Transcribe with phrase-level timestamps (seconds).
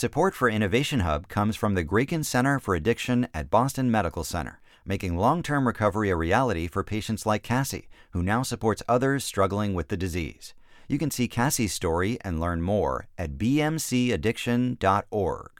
[0.00, 4.62] Support for Innovation Hub comes from the Grayken Center for Addiction at Boston Medical Center,
[4.86, 9.74] making long term recovery a reality for patients like Cassie, who now supports others struggling
[9.74, 10.54] with the disease.
[10.88, 15.50] You can see Cassie's story and learn more at bmcaddiction.org.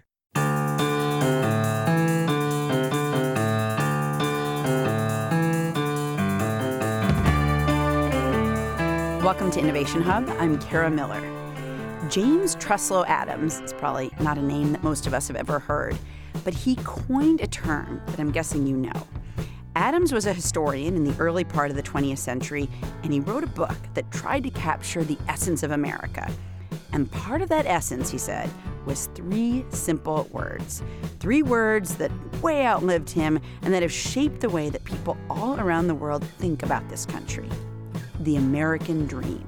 [9.22, 10.27] Welcome to Innovation Hub.
[10.38, 11.40] I'm Kara Miller.
[12.11, 15.97] James Truslow Adams is probably not a name that most of us have ever heard,
[16.42, 19.06] but he coined a term that I'm guessing you know.
[19.77, 22.69] Adams was a historian in the early part of the 20th century,
[23.05, 26.28] and he wrote a book that tried to capture the essence of America.
[26.92, 28.50] And part of that essence, he said,
[28.86, 30.83] was three simple words.
[31.20, 32.11] Three words that
[32.42, 36.24] way outlived him and that have shaped the way that people all around the world
[36.24, 37.48] think about this country
[38.19, 39.47] the American dream.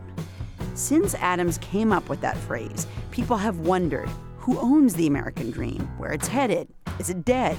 [0.74, 4.08] Since Adams came up with that phrase, people have wondered
[4.38, 6.68] who owns the American dream, where it's headed,
[6.98, 7.56] is it dead?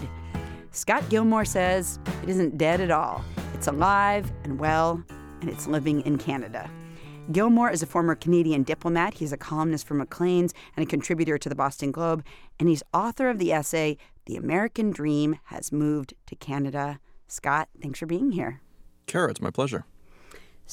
[0.71, 3.24] Scott Gilmore says it isn't dead at all.
[3.54, 5.04] It's alive and well,
[5.41, 6.70] and it's living in Canada.
[7.32, 9.13] Gilmore is a former Canadian diplomat.
[9.13, 12.26] He's a columnist for Maclean's and a contributor to the Boston Globe.
[12.59, 16.99] And he's author of the essay, The American Dream Has Moved to Canada.
[17.27, 18.62] Scott, thanks for being here.
[19.05, 19.85] Kara, it's my pleasure.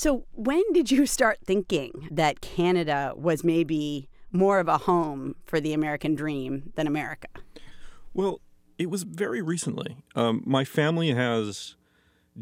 [0.00, 5.60] So, when did you start thinking that Canada was maybe more of a home for
[5.60, 7.28] the American dream than America?
[8.14, 8.40] Well,
[8.78, 9.98] it was very recently.
[10.14, 11.76] Um, my family has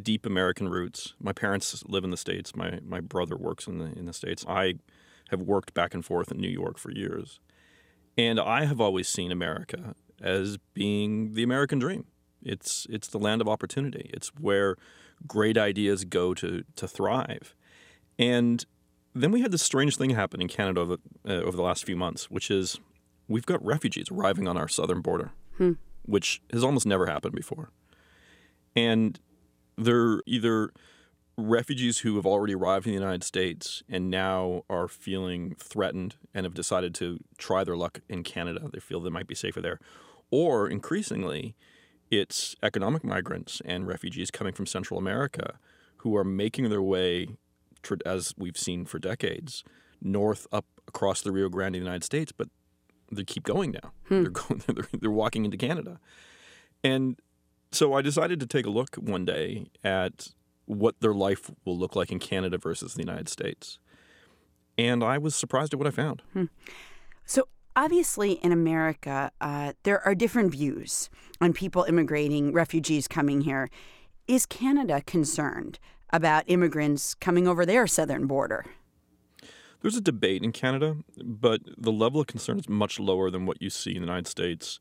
[0.00, 1.14] deep American roots.
[1.18, 2.54] My parents live in the states.
[2.54, 4.44] My my brother works in the in the states.
[4.48, 4.74] I
[5.30, 7.40] have worked back and forth in New York for years,
[8.16, 12.04] and I have always seen America as being the American dream.
[12.40, 14.12] It's it's the land of opportunity.
[14.14, 14.76] It's where
[15.26, 17.54] great ideas go to to thrive.
[18.18, 18.64] And
[19.14, 21.96] then we had this strange thing happen in Canada over, uh, over the last few
[21.96, 22.78] months, which is
[23.26, 25.72] we've got refugees arriving on our southern border, Hmm.
[26.04, 27.70] which has almost never happened before.
[28.76, 29.18] And
[29.76, 30.72] they're either
[31.36, 36.44] refugees who have already arrived in the United States and now are feeling threatened and
[36.44, 38.68] have decided to try their luck in Canada.
[38.72, 39.78] They feel they might be safer there.
[40.30, 41.54] Or increasingly,
[42.10, 45.58] it's economic migrants and refugees coming from Central America
[45.98, 47.28] who are making their way,
[48.06, 49.64] as we've seen for decades,
[50.00, 52.48] north up across the Rio Grande in the United States, but
[53.10, 53.92] they keep going now.
[54.08, 54.22] Hmm.
[54.22, 54.62] They're going.
[54.66, 55.98] They're, they're walking into Canada,
[56.84, 57.18] and
[57.72, 60.28] so I decided to take a look one day at
[60.66, 63.78] what their life will look like in Canada versus the United States,
[64.76, 66.22] and I was surprised at what I found.
[66.32, 66.44] Hmm.
[67.24, 67.48] So,
[67.78, 71.08] obviously, in America, uh, there are different views
[71.40, 73.70] on people immigrating, refugees coming here.
[74.26, 75.78] Is Canada concerned
[76.10, 78.66] about immigrants coming over their southern border?
[79.80, 83.62] There's a debate in Canada, but the level of concern is much lower than what
[83.62, 84.80] you see in the United States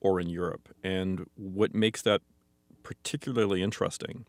[0.00, 0.68] or in Europe.
[0.84, 2.20] And what makes that
[2.82, 4.26] particularly interesting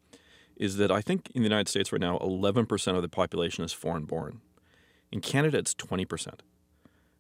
[0.56, 3.74] is that I think in the United States right now, 11% of the population is
[3.74, 4.40] foreign born.
[5.12, 6.40] In Canada, it's 20%.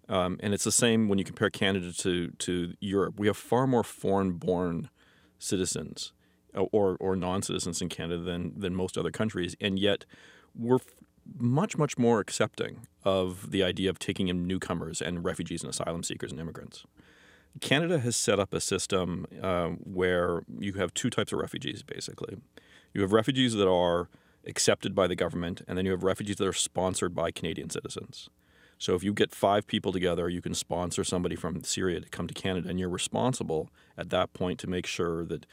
[0.07, 3.19] Um, and it's the same when you compare Canada to, to Europe.
[3.19, 4.89] We have far more foreign born
[5.39, 6.13] citizens
[6.55, 9.55] uh, or, or non citizens in Canada than, than most other countries.
[9.59, 10.05] And yet,
[10.53, 10.79] we're
[11.37, 16.03] much, much more accepting of the idea of taking in newcomers and refugees and asylum
[16.03, 16.85] seekers and immigrants.
[17.61, 22.37] Canada has set up a system uh, where you have two types of refugees, basically.
[22.93, 24.09] You have refugees that are
[24.45, 28.29] accepted by the government, and then you have refugees that are sponsored by Canadian citizens.
[28.77, 32.27] So if you get five people together, you can sponsor somebody from Syria to come
[32.27, 35.45] to Canada, and you're responsible at that point to make sure that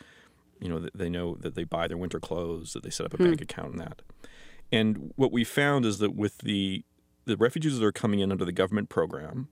[0.60, 3.14] you know that they know that they buy their winter clothes, that they set up
[3.14, 4.02] a bank account, and that.
[4.70, 6.84] And what we found is that with the
[7.24, 9.48] the refugees that are coming in under the government program,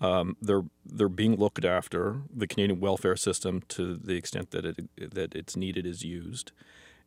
[0.00, 2.22] um, they're they're being looked after.
[2.34, 6.52] The Canadian welfare system, to the extent that it that it's needed, is used,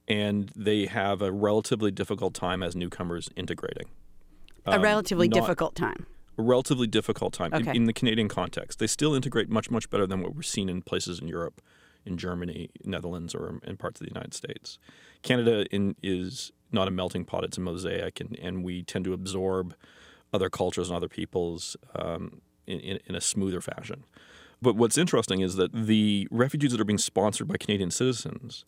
[0.07, 3.88] and they have a relatively difficult time as newcomers integrating.
[4.68, 6.06] A Um, relatively not- difficult time.
[6.38, 8.78] a relatively difficult time in- in, the Canadian context.
[8.80, 11.62] They still integrate much, much better than what we're seeing in places in Europe,
[12.06, 14.78] in Germany, Netherlands, or in parts of the United States.
[15.24, 19.14] Canada in, is not a melting pot; it's a mosaic, and, and we tend to
[19.14, 19.74] absorb
[20.31, 24.04] other cultures and other peoples um, in, in, in a smoother fashion.
[24.62, 28.66] But what's interesting is that the refugees that are being sponsored by Canadian citizens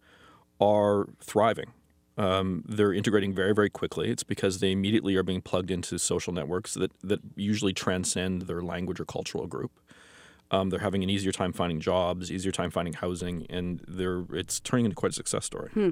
[0.62, 1.74] are thriving.
[2.20, 4.10] Um, they're integrating very, very quickly.
[4.12, 8.62] It's because they immediately are being plugged into social networks that, that usually transcend their
[8.62, 9.72] language or cultural group.
[10.52, 14.60] Um, they're having an easier time finding jobs, easier time finding housing, and they're it's
[14.60, 15.70] turning into quite a success story.
[15.76, 15.90] Hmm.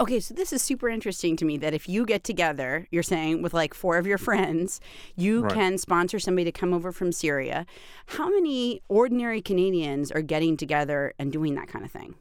[0.00, 3.40] Okay, so this is super interesting to me that if you get together, you're saying
[3.40, 4.80] with like four of your friends,
[5.16, 5.54] you Right.
[5.54, 7.66] can sponsor somebody to come over from Syria.
[8.06, 12.16] How many ordinary Canadians are getting together and doing that kind of thing?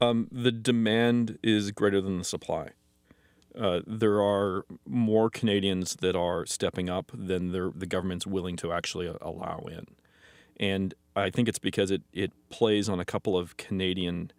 [0.00, 2.70] Um, the demand is greater than the supply.
[3.58, 9.06] Uh, there are more Canadians that are stepping up than the government's willing to actually
[9.20, 9.86] allow in.
[10.58, 14.32] And I think it's because it, it plays on a couple of Canadian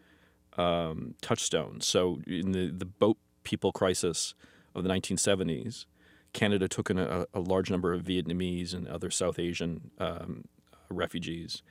[0.57, 1.85] um, touchstones.
[1.85, 4.33] So, in the, the boat people crisis
[4.73, 5.85] of the 1970s,
[6.33, 10.45] Canada took in a, a large number of Vietnamese and other South Asian um,
[10.89, 11.61] refugees,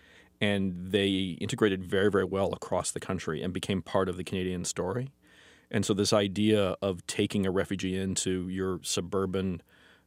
[0.41, 4.65] and they integrated very, very well across the country and became part of the Canadian
[4.65, 5.13] story.
[5.71, 9.63] And so, this idea of taking a refugee into your suburban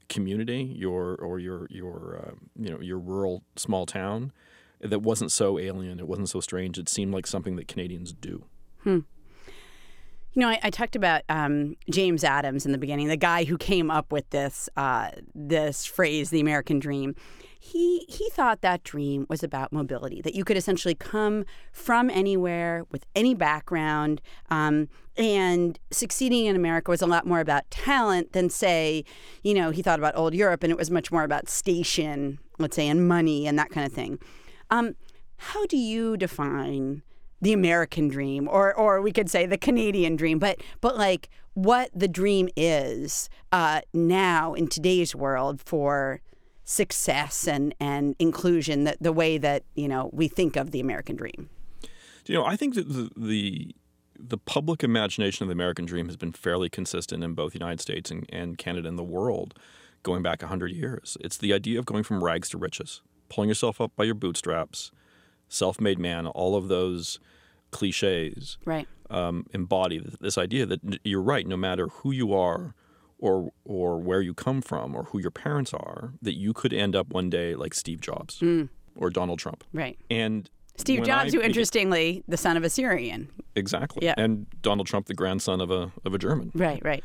[0.10, 4.32] community, your or your your uh, you know your rural small town,
[4.80, 6.78] that wasn't so alien, it wasn't so strange.
[6.78, 8.46] It seemed like something that Canadians do.
[10.34, 13.58] You know, I, I talked about um, James Adams in the beginning, the guy who
[13.58, 17.16] came up with this uh, this phrase, "the American Dream."
[17.60, 22.86] He he thought that dream was about mobility, that you could essentially come from anywhere
[22.92, 28.50] with any background, um, and succeeding in America was a lot more about talent than,
[28.50, 29.04] say,
[29.44, 32.76] you know, he thought about old Europe, and it was much more about station, let's
[32.76, 34.20] say, and money and that kind of thing.
[34.70, 34.96] Um,
[35.38, 37.02] how do you define
[37.42, 41.90] the American dream, or or we could say the Canadian dream, but but like what
[41.94, 46.22] the dream is uh, now in today's world for
[46.68, 51.16] success and and inclusion, that the way that you know we think of the American
[51.16, 51.50] dream.
[52.26, 53.76] You know, I think that the, the
[54.20, 57.80] the public imagination of the American dream has been fairly consistent in both the United
[57.80, 59.54] States and, and Canada and the world
[60.04, 61.18] going back 100 years.
[61.22, 64.92] It's the idea of going from rags to riches, pulling yourself up by your bootstraps,
[65.48, 67.20] self made man, all of those
[67.72, 68.88] cliches Right.
[69.10, 72.74] um, embody this idea that you're right, no matter who you are
[73.20, 76.96] or, or where you come from or who your parents are, that you could end
[76.96, 78.70] up one day like Steve Jobs mm.
[78.96, 79.64] or Donald Trump.
[79.74, 79.98] Right.
[80.10, 83.30] And Steve Jobs, I who interestingly the son of a Syrian.
[83.56, 84.06] Exactly.
[84.06, 84.14] Yeah.
[84.18, 86.52] And Donald Trump, the grandson of a of a German.
[86.54, 86.84] Right.
[86.84, 87.04] Right.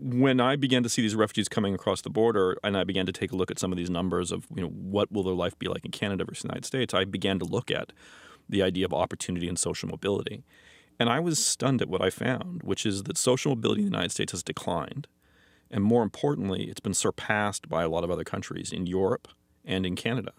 [0.00, 3.12] When I began to see these refugees coming across the border, and I began to
[3.12, 5.58] take a look at some of these numbers of you know what will their life
[5.58, 7.92] be like in Canada versus the United States, I began to look at
[8.48, 10.44] the idea of opportunity and social mobility,
[11.00, 13.96] and I was stunned at what I found, which is that social mobility in the
[13.96, 15.08] United States has declined,
[15.70, 19.28] and more importantly, it's been surpassed by a lot of other countries in Europe
[19.64, 20.32] and in Canada.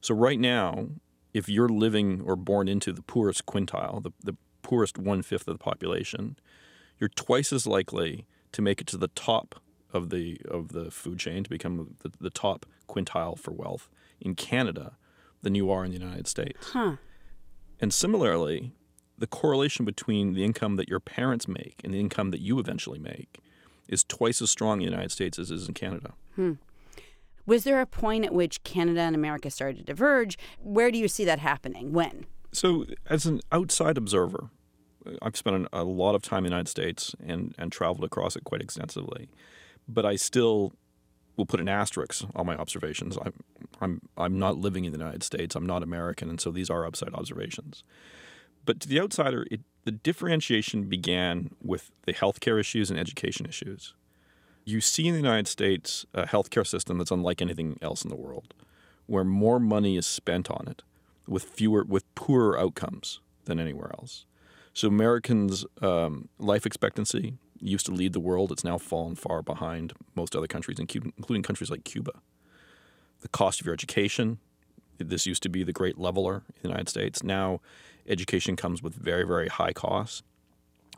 [0.00, 0.88] So right now,
[1.34, 5.58] if you're living or born into the poorest quintile, the, the poorest one fifth of
[5.58, 6.36] the population,
[6.98, 9.60] you're twice as likely to make it to the top
[9.92, 13.88] of the of the food chain to become the, the top quintile for wealth
[14.20, 14.96] in Canada
[15.42, 16.70] than you are in the United States.
[16.72, 16.96] Huh.
[17.80, 18.72] And similarly,
[19.16, 22.98] the correlation between the income that your parents make and the income that you eventually
[22.98, 23.38] make
[23.88, 26.12] is twice as strong in the United States as it is in Canada.
[26.36, 26.54] Hmm.
[27.46, 30.38] Was there a point at which Canada and America started to diverge?
[30.62, 31.92] Where do you see that happening?
[31.92, 32.26] When?
[32.52, 34.50] So, as an outside observer,
[35.06, 38.36] uh, I've spent a lot of time in the United States and, and traveled across
[38.36, 39.30] it quite extensively.
[39.88, 40.72] But I still
[41.38, 43.16] will put an asterisk on my observations.
[43.24, 43.32] I'm,
[43.80, 45.54] I'm, I'm not living in the United States.
[45.54, 46.28] I'm not American.
[46.28, 47.82] And so these are outside observations.
[48.66, 53.94] But to the outsider, it, the differentiation began with the healthcare issues and education issues.
[54.66, 58.14] You see in the United States a healthcare system that's unlike anything else in the
[58.14, 58.52] world,
[59.06, 60.82] where more money is spent on it
[61.26, 64.26] with fewer, with poorer outcomes than anywhere else.
[64.74, 68.52] So Americans' um, life expectancy used to lead the world.
[68.52, 72.12] It's now fallen far behind most other countries, including countries like Cuba.
[73.22, 74.36] The cost of your education,
[74.98, 77.22] this used to be the great leveler in the United States.
[77.22, 77.62] Now,
[78.08, 80.22] education comes with very, very high costs.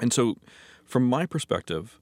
[0.01, 0.37] And so,
[0.85, 2.01] from my perspective,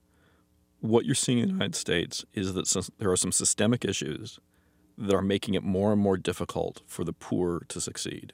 [0.79, 4.39] what you're seeing in the United States is that there are some systemic issues
[4.97, 8.33] that are making it more and more difficult for the poor to succeed.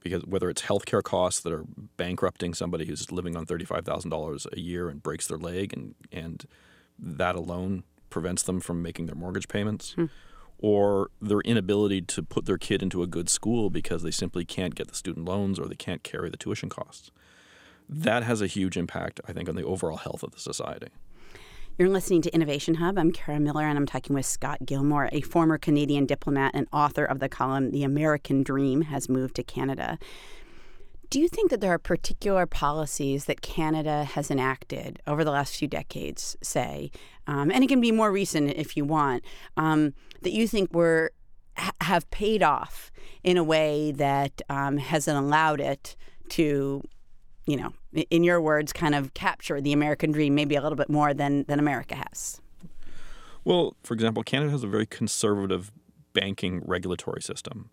[0.00, 1.64] Because whether it's healthcare costs that are
[1.96, 5.94] bankrupting somebody who's living on thirty-five thousand dollars a year and breaks their leg, and
[6.10, 6.46] and
[6.98, 10.06] that alone prevents them from making their mortgage payments, hmm.
[10.58, 14.74] Or their inability to put their kid into a good school because they simply can't
[14.74, 17.10] get the student loans or they can't carry the tuition costs.
[17.88, 20.88] That has a huge impact, I think, on the overall health of the society.
[21.78, 22.98] You're listening to Innovation Hub.
[22.98, 27.04] I'm Kara Miller, and I'm talking with Scott Gilmore, a former Canadian diplomat and author
[27.04, 29.98] of the column The American Dream Has Moved to Canada.
[31.08, 35.56] Do you think that there are particular policies that Canada has enacted over the last
[35.56, 36.90] few decades, say,
[37.26, 39.24] um, and it can be more recent if you want,
[39.56, 41.12] um, that you think were
[41.56, 42.90] ha- have paid off
[43.22, 45.96] in a way that um, hasn't allowed it
[46.30, 46.82] to,
[47.46, 47.72] you know,
[48.10, 51.44] in your words, kind of capture the American dream maybe a little bit more than,
[51.44, 52.40] than America has?
[53.44, 55.70] Well, for example, Canada has a very conservative
[56.12, 57.70] banking regulatory system.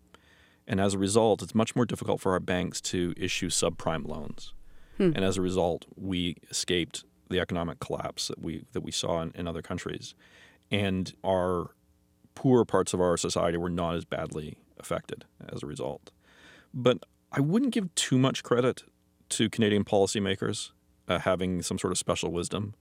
[0.66, 4.54] And as a result, it's much more difficult for our banks to issue subprime loans.
[4.96, 5.12] Hmm.
[5.14, 9.32] And as a result, we escaped the economic collapse that we that we saw in,
[9.34, 10.14] in other countries.
[10.70, 11.70] And our
[12.34, 16.10] poor parts of our society were not as badly affected as a result.
[16.72, 18.84] But I wouldn't give too much credit
[19.30, 20.70] to Canadian policymakers
[21.08, 22.74] uh, having some sort of special wisdom.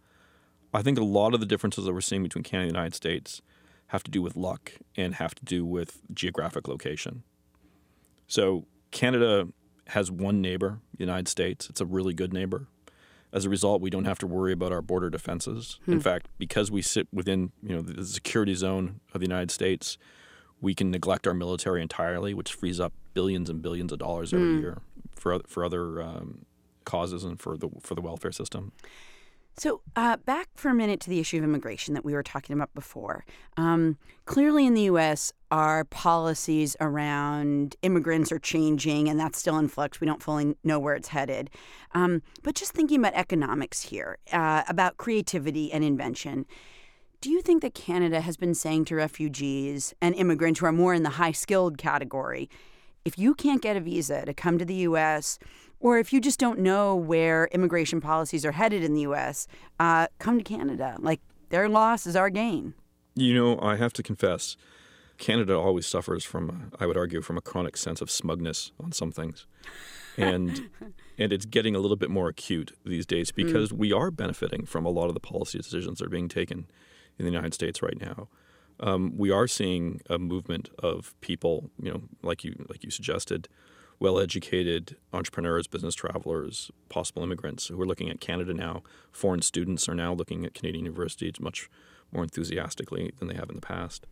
[0.74, 2.96] I think a lot of the differences that we're seeing between Canada and the United
[2.96, 3.42] States
[3.88, 7.24] have to do with luck and have to do with geographic location.
[8.28, 9.50] So Canada
[9.88, 11.70] has one neighbor, the United States.
[11.70, 12.68] It's a really good neighbor.
[13.32, 15.80] As a result, we don't have to worry about our border defenses.
[15.86, 15.94] Hmm.
[15.94, 19.98] In fact, because we sit within you know the security zone of the United States,
[20.62, 24.56] we can neglect our military entirely, which frees up billions and billions of dollars every
[24.56, 24.62] hmm.
[24.62, 24.78] year
[25.16, 26.46] for for other um,
[26.86, 28.72] causes and for the for the welfare system.
[29.56, 32.56] So, uh, back for a minute to the issue of immigration that we were talking
[32.56, 33.24] about before.
[33.56, 39.68] Um, clearly, in the U.S., our policies around immigrants are changing, and that's still in
[39.68, 40.02] flux.
[40.02, 41.52] We don't fully know where it's headed.
[41.94, 46.48] Um, but just thinking about economics here, uh, about creativity and invention,
[47.22, 50.96] do you think that Canada has been saying to refugees and immigrants who are more
[50.96, 52.50] in the high skilled category,
[53.06, 55.38] if you can't get a visa to come to the U.S.,
[55.84, 59.48] or if you just don't know where immigration policies are headed in the U.S.,
[59.82, 60.96] uh, come to Canada.
[60.98, 62.74] Like their loss is our gain.
[63.16, 64.56] You know, I have to confess,
[65.18, 69.12] Canada always suffers from, I would argue, from a chronic sense of smugness on some
[69.12, 69.46] things,
[70.18, 70.70] and
[71.20, 73.46] and it's getting a little bit more acute these days hmm.
[73.46, 73.78] because mm.
[73.78, 76.66] we are benefiting from a lot of the policy decisions that are being taken
[77.20, 78.30] in the United States right now.
[78.80, 83.50] Um, we are seeing a movement of people, you know, like you like you suggested,
[84.00, 88.84] well educated entrepreneurs, business travelers, possible immigrants who are looking at Canada now.
[89.12, 91.70] Foreign students are now looking at Canadian universities much
[92.12, 94.06] more enthusiastically than they have in the past.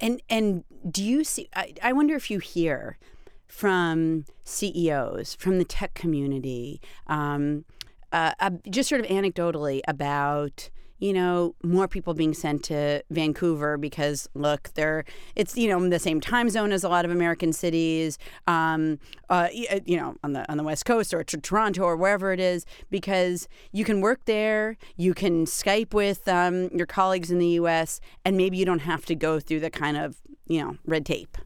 [0.00, 1.48] And and do you see?
[1.54, 2.98] I, I wonder if you hear
[3.46, 7.66] from CEOs from the tech community, um,
[8.10, 10.70] uh, uh, just sort of anecdotally about
[11.02, 15.04] you know, more people being sent to Vancouver because look, they're
[15.34, 19.00] it's you know in the same time zone as a lot of American cities, um,
[19.28, 22.32] uh, uh, you know, on the on the west coast or to Toronto or wherever
[22.32, 27.40] it is, because you can work there, you can Skype with um, your colleagues in
[27.40, 30.76] the U.S., and maybe you don't have to go through the kind of you know
[30.86, 31.36] red tape.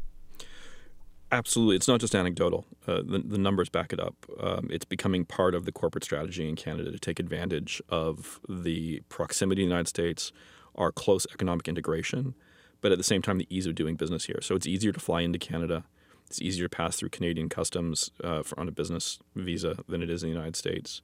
[1.36, 1.76] Absolutely.
[1.76, 2.64] It's not just anecdotal.
[2.86, 4.14] Uh, the, the, numbers back it up.
[4.40, 9.02] Um, it's becoming part of the corporate strategy in Canada to take advantage of the
[9.10, 10.32] proximity of the United States,
[10.76, 12.34] our close economic integration,
[12.80, 14.38] but at the same time, the ease of doing business here.
[14.40, 15.84] So it's easier to fly into Canada.
[16.26, 20.08] It's easier to pass through Canadian customs uh, for, on a business visa than it
[20.08, 21.02] is in the United States.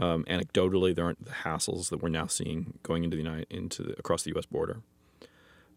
[0.00, 3.84] Um, anecdotally, there aren't the hassles that we're now seeing going into the United, into
[3.84, 4.46] the, across the U.S.
[4.46, 4.82] border.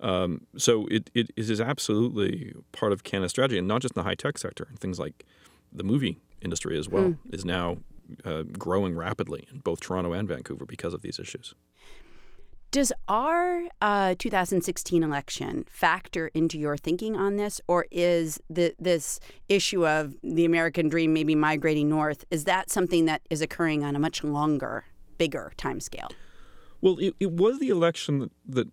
[0.04, 4.08] Um, so it, it is absolutely part of Canada's strategy, and not just in the
[4.08, 4.68] high tech sector.
[4.78, 5.26] Things like
[5.72, 7.18] the movie industry as well mm.
[7.32, 7.78] is now
[8.26, 11.56] uh, growing rapidly in both Toronto and Vancouver because of these issues.
[12.72, 19.20] Does our uh, 2016 election factor into your thinking on this, or is the, this
[19.48, 23.96] issue of the American dream maybe migrating north is that something that is occurring on
[23.96, 24.86] a much longer,
[25.18, 26.12] bigger timescale?
[26.82, 28.68] Well, it, it was the election that, that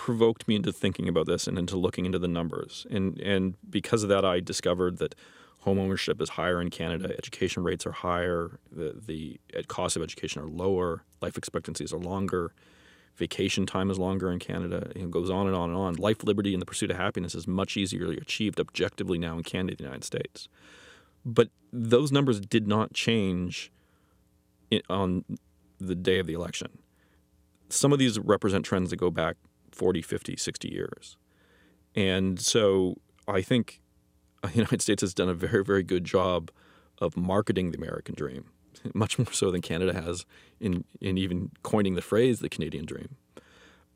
[0.00, 2.86] provoked me into thinking about this and into looking into the numbers.
[2.90, 5.14] And and because of that, I discovered that
[5.58, 9.38] home ownership is higher in Canada, education rates are higher, the the
[9.68, 12.54] costs of education are lower, life expectancies are longer,
[13.14, 14.90] vacation time is longer in Canada.
[14.96, 15.94] It goes on and on and on.
[15.96, 19.76] Life, liberty, and the pursuit of happiness is much easier achieved objectively now in Canada,
[19.76, 20.48] the United States.
[21.26, 23.70] But those numbers did not change
[24.88, 25.26] on
[25.78, 26.78] the day of the election.
[27.68, 29.36] Some of these represent trends that go back
[29.72, 31.16] 40, 50, 60 years.
[31.94, 32.96] And so
[33.26, 33.80] I think
[34.42, 36.50] the United States has done a very, very good job
[36.98, 38.44] of marketing the American dream,
[38.94, 40.26] much more so than Canada has
[40.60, 43.16] in, in even coining the phrase the Canadian dream.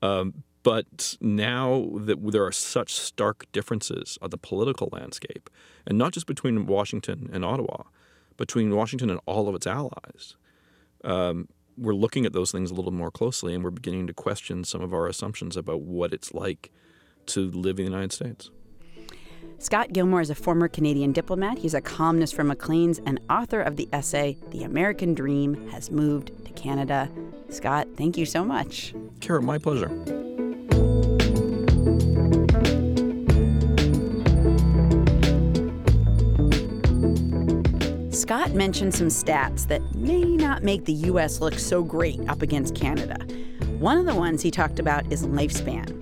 [0.02, 5.50] Um, but now that there are such stark differences on the political landscape,
[5.86, 7.84] and not just between Washington and Ottawa,
[8.38, 10.36] between Washington and all of its allies,
[11.04, 14.64] um, we're looking at those things a little more closely and we're beginning to question
[14.64, 16.70] some of our assumptions about what it's like
[17.26, 18.50] to live in the United States.
[19.58, 21.58] Scott Gilmore is a former Canadian diplomat.
[21.58, 26.32] He's a columnist for Maclean's and author of the essay, The American Dream Has Moved
[26.44, 27.08] to Canada.
[27.48, 28.94] Scott, thank you so much.
[29.20, 30.33] Kara, my pleasure.
[38.14, 42.76] Scott mentioned some stats that may not make the US look so great up against
[42.76, 43.16] Canada.
[43.80, 46.00] One of the ones he talked about is lifespan.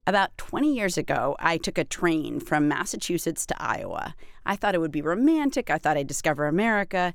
[0.07, 4.15] About 20 years ago, I took a train from Massachusetts to Iowa.
[4.47, 5.69] I thought it would be romantic.
[5.69, 7.12] I thought I'd discover America.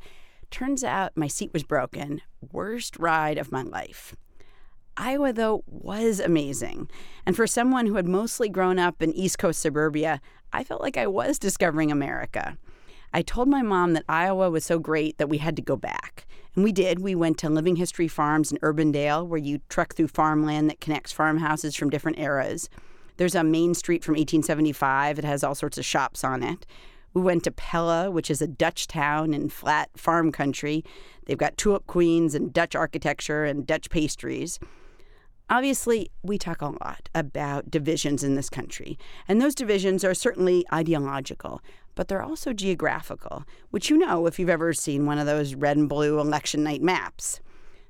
[0.51, 2.21] Turns out my seat was broken.
[2.51, 4.15] Worst ride of my life.
[4.95, 6.87] Iowa, though, was amazing.
[7.25, 10.21] And for someone who had mostly grown up in East Coast suburbia,
[10.53, 12.59] I felt like I was discovering America.
[13.15, 16.25] I told my mom that Iowa was so great that we had to go back.
[16.55, 16.99] And we did.
[16.99, 21.11] We went to Living History Farms in Urbandale, where you trek through farmland that connects
[21.11, 22.69] farmhouses from different eras.
[23.17, 25.19] There's a main street from 1875.
[25.19, 26.65] It has all sorts of shops on it.
[27.13, 30.83] We went to Pella, which is a Dutch town in flat farm country.
[31.25, 34.59] They've got tulip queens and Dutch architecture and Dutch pastries.
[35.53, 40.65] Obviously, we talk a lot about divisions in this country, and those divisions are certainly
[40.73, 41.61] ideological,
[41.93, 45.77] but they're also geographical, which you know if you've ever seen one of those red
[45.77, 47.39] and blue election night maps.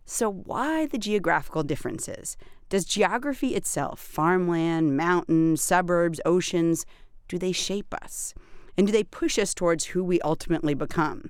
[0.03, 2.35] So, why the geographical differences?
[2.67, 6.85] Does geography itself, farmland, mountains, suburbs, oceans,
[7.29, 8.33] do they shape us?
[8.77, 11.29] And do they push us towards who we ultimately become?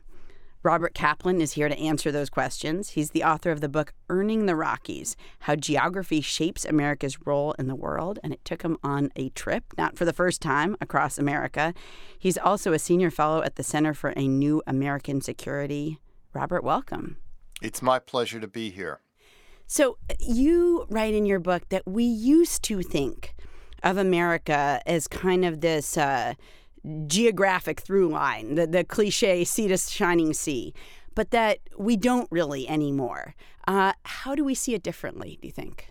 [0.63, 2.91] Robert Kaplan is here to answer those questions.
[2.91, 7.67] He's the author of the book Earning the Rockies How Geography Shapes America's Role in
[7.67, 8.17] the World.
[8.23, 11.73] And it took him on a trip, not for the first time, across America.
[12.17, 15.99] He's also a senior fellow at the Center for a New American Security.
[16.32, 17.17] Robert, welcome.
[17.62, 19.02] It's my pleasure to be here.
[19.67, 23.36] So, you write in your book that we used to think
[23.84, 25.97] of America as kind of this.
[25.97, 26.36] Uh,
[27.08, 30.74] geographic through line, the, the cliche sea to shining sea,
[31.15, 33.36] but that we don't really anymore.
[33.67, 35.88] Uh, how do we see it differently, do you think?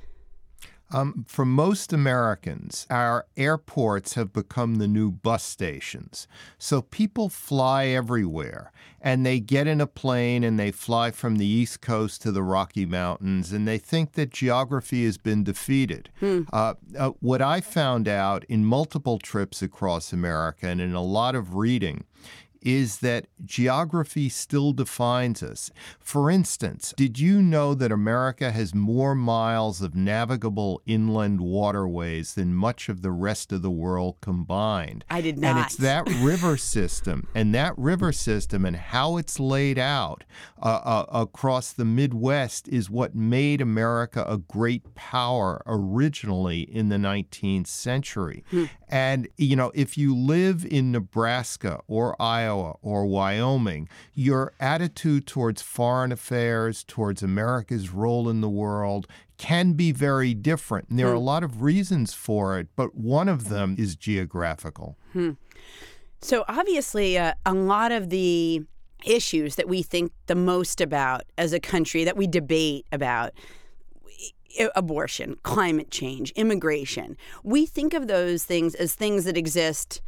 [0.92, 6.28] Um, for most Americans, our airports have become the new bus stations.
[6.58, 11.46] So people fly everywhere and they get in a plane and they fly from the
[11.46, 16.10] East Coast to the Rocky Mountains and they think that geography has been defeated.
[16.20, 16.42] Hmm.
[16.52, 21.34] Uh, uh, what I found out in multiple trips across America and in a lot
[21.34, 22.04] of reading
[22.62, 25.70] is that geography still defines us.
[26.00, 32.54] For instance, did you know that America has more miles of navigable inland waterways than
[32.54, 35.04] much of the rest of the world combined?
[35.10, 35.56] I did not.
[35.56, 40.24] And it's that river system and that river system and how it's laid out
[40.62, 46.96] uh, uh, across the Midwest is what made America a great power originally in the
[46.96, 48.44] 19th century.
[48.50, 48.64] Hmm.
[48.92, 55.62] And, you know, if you live in Nebraska or Iowa or Wyoming, your attitude towards
[55.62, 59.06] foreign affairs, towards America's role in the world,
[59.38, 60.90] can be very different.
[60.90, 61.12] And there hmm.
[61.12, 64.98] are a lot of reasons for it, but one of them is geographical.
[65.14, 65.30] Hmm.
[66.20, 68.60] So, obviously, uh, a lot of the
[69.06, 73.32] issues that we think the most about as a country, that we debate about,
[74.74, 77.16] abortion, climate change, immigration.
[77.42, 80.00] We think of those things as things that exist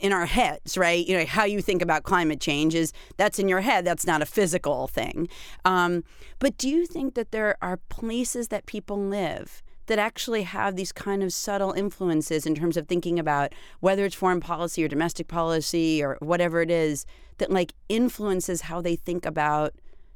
[0.00, 1.06] in our heads, right?
[1.06, 3.84] You know, how you think about climate change is that's in your head.
[3.84, 5.28] That's not a physical thing.
[5.64, 6.02] Um,
[6.38, 10.92] but do you think that there are places that people live that actually have these
[10.92, 15.28] kind of subtle influences in terms of thinking about whether it's foreign policy or domestic
[15.28, 17.06] policy or whatever it is
[17.38, 19.74] that like influences how they think about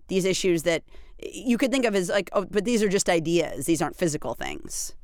[0.08, 0.82] these issues that
[1.22, 3.66] you could think of as like, oh, but these are just ideas.
[3.66, 4.94] These aren't physical things.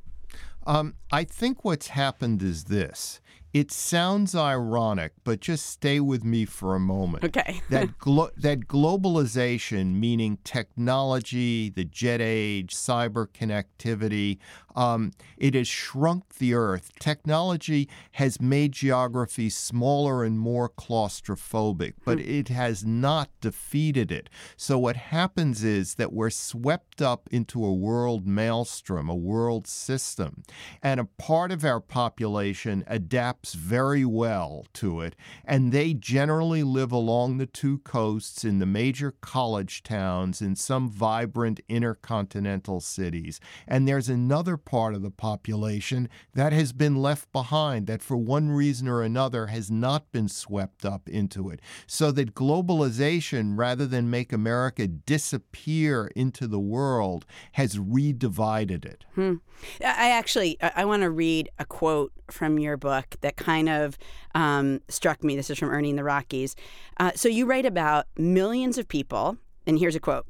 [0.65, 3.21] Um, I think what's happened is this
[3.57, 7.23] it sounds ironic, but just stay with me for a moment.
[7.23, 7.59] Okay.
[7.71, 14.37] that glo- that globalization, meaning technology, the jet age, cyber connectivity,
[14.77, 16.91] um, it has shrunk the earth.
[16.99, 24.29] Technology has made geography smaller and more claustrophobic, but it has not defeated it.
[24.55, 30.43] So what happens is that we're swept up into a world maelstrom, a world system,
[30.83, 36.91] and a part of our population adapts very well to it, and they generally live
[36.91, 43.39] along the two coasts in the major college towns in some vibrant intercontinental cities.
[43.67, 48.49] And there's another part of the population that has been left behind, that for one
[48.49, 51.61] reason or another has not been swept up into it.
[51.85, 59.05] So that globalization, rather than make America disappear into the world, has redivided it.
[59.15, 59.35] Hmm.
[59.83, 63.97] I actually I want to read a quote from your book that kind of
[64.35, 65.35] um, struck me.
[65.35, 66.55] This is from in the Rockies.
[66.97, 69.37] Uh, so you write about millions of people,
[69.67, 70.25] and here's a quote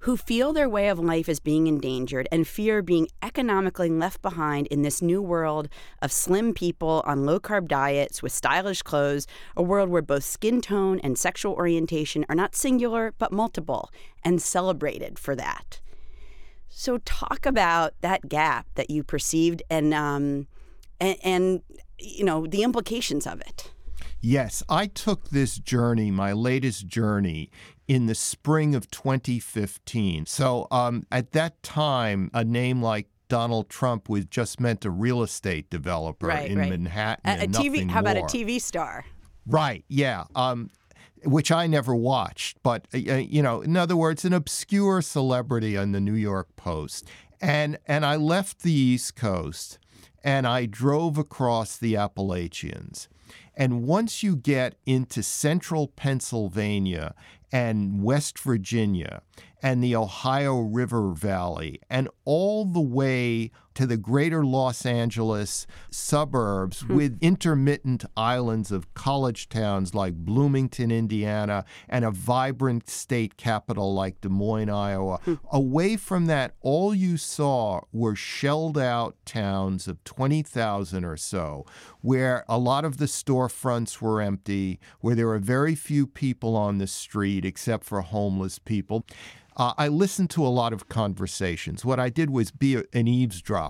[0.00, 4.66] who feel their way of life is being endangered and fear being economically left behind
[4.66, 5.66] in this new world
[6.02, 10.60] of slim people on low carb diets with stylish clothes, a world where both skin
[10.60, 13.90] tone and sexual orientation are not singular but multiple
[14.22, 15.80] and celebrated for that.
[16.68, 20.48] So, talk about that gap that you perceived and, um,
[21.00, 21.62] and, and
[21.98, 23.70] you know, the implications of it.
[24.20, 27.50] Yes, I took this journey, my latest journey,
[27.86, 30.24] in the spring of 2015.
[30.26, 35.22] So um, at that time, a name like Donald Trump was just meant a real
[35.22, 36.70] estate developer right, in right.
[36.70, 37.40] Manhattan.
[37.40, 38.22] A, a TV, how about a.
[38.22, 39.04] TV star?
[39.46, 40.24] Right, yeah.
[40.34, 40.70] Um,
[41.24, 45.92] which I never watched, but uh, you know, in other words, an obscure celebrity on
[45.92, 47.08] the New York Post,
[47.40, 49.78] and and I left the East Coast,
[50.24, 53.08] and I drove across the Appalachians,
[53.54, 57.14] and once you get into central Pennsylvania
[57.52, 59.22] and West Virginia
[59.62, 66.84] and the Ohio River Valley and all the way to the greater Los Angeles suburbs
[66.84, 74.20] with intermittent islands of college towns like Bloomington, Indiana, and a vibrant state capital like
[74.20, 75.20] Des Moines, Iowa.
[75.50, 81.64] Away from that, all you saw were shelled out towns of 20,000 or so,
[82.00, 86.78] where a lot of the storefronts were empty, where there were very few people on
[86.78, 89.04] the street except for homeless people.
[89.56, 91.84] Uh, I listened to a lot of conversations.
[91.84, 93.63] What I did was be a, an eavesdropper,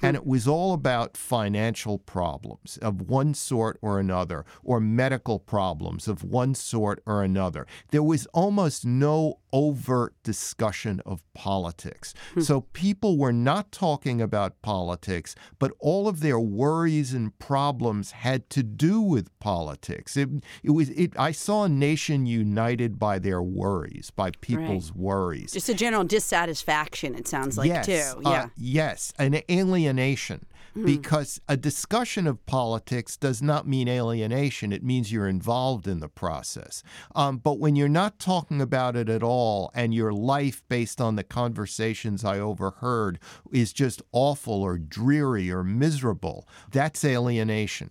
[0.00, 6.08] and it was all about financial problems of one sort or another, or medical problems
[6.08, 7.66] of one sort or another.
[7.90, 12.14] There was almost no overt discussion of politics.
[12.40, 18.48] So people were not talking about politics, but all of their worries and problems had
[18.50, 20.16] to do with politics.
[20.16, 20.28] It,
[20.62, 25.52] it was it, I saw a nation united by their worries, by people's worries.
[25.52, 28.20] Just a general dissatisfaction, it sounds like, yes, too.
[28.24, 28.48] uh, Yeah.
[28.56, 30.46] yes, an alienation.
[30.74, 30.86] Hmm.
[30.86, 34.72] Because a discussion of politics does not mean alienation.
[34.72, 36.82] It means you're involved in the process.
[37.14, 41.16] Um, but when you're not talking about it at all and your life, based on
[41.16, 43.18] the conversations I overheard,
[43.52, 47.90] is just awful or dreary or miserable, that's alienation.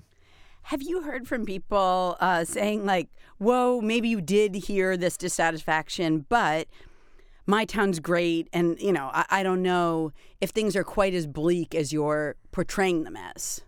[0.64, 6.26] Have you heard from people uh, saying, like, whoa, maybe you did hear this dissatisfaction,
[6.30, 6.68] but
[7.46, 8.48] my town's great.
[8.54, 12.36] And, you know, I, I don't know if things are quite as bleak as you're
[12.52, 13.62] portraying them as.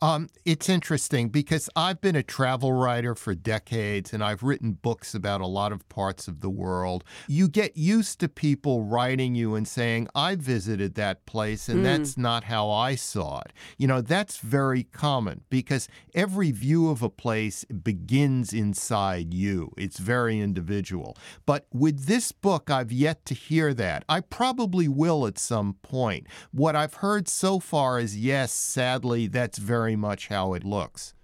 [0.00, 5.12] Um, it's interesting because I've been a travel writer for decades and I've written books
[5.14, 7.02] about a lot of parts of the world.
[7.26, 12.16] You get used to people writing you and saying, I visited that place and that's
[12.16, 13.52] not how I saw it.
[13.76, 19.98] You know, that's very common because every view of a place begins inside you, it's
[19.98, 21.16] very individual.
[21.44, 24.04] But with this book, I've yet to hear that.
[24.08, 26.28] I probably will at some point.
[26.52, 31.14] What I've heard so far is yes, sadly, that's very much how it looks.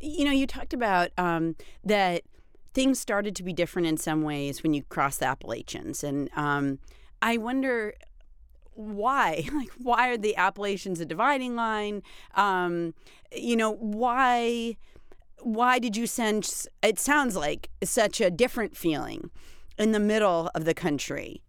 [0.00, 2.22] You know, you talked about um, that
[2.74, 6.02] things started to be different in some ways when you crossed the Appalachians.
[6.02, 6.78] And um,
[7.20, 7.94] I wonder
[8.74, 12.02] why like why are the appalachians a dividing line
[12.34, 12.94] um
[13.30, 14.74] you know why
[15.40, 19.30] why did you sense it sounds like such a different feeling
[19.78, 21.42] in the middle of the country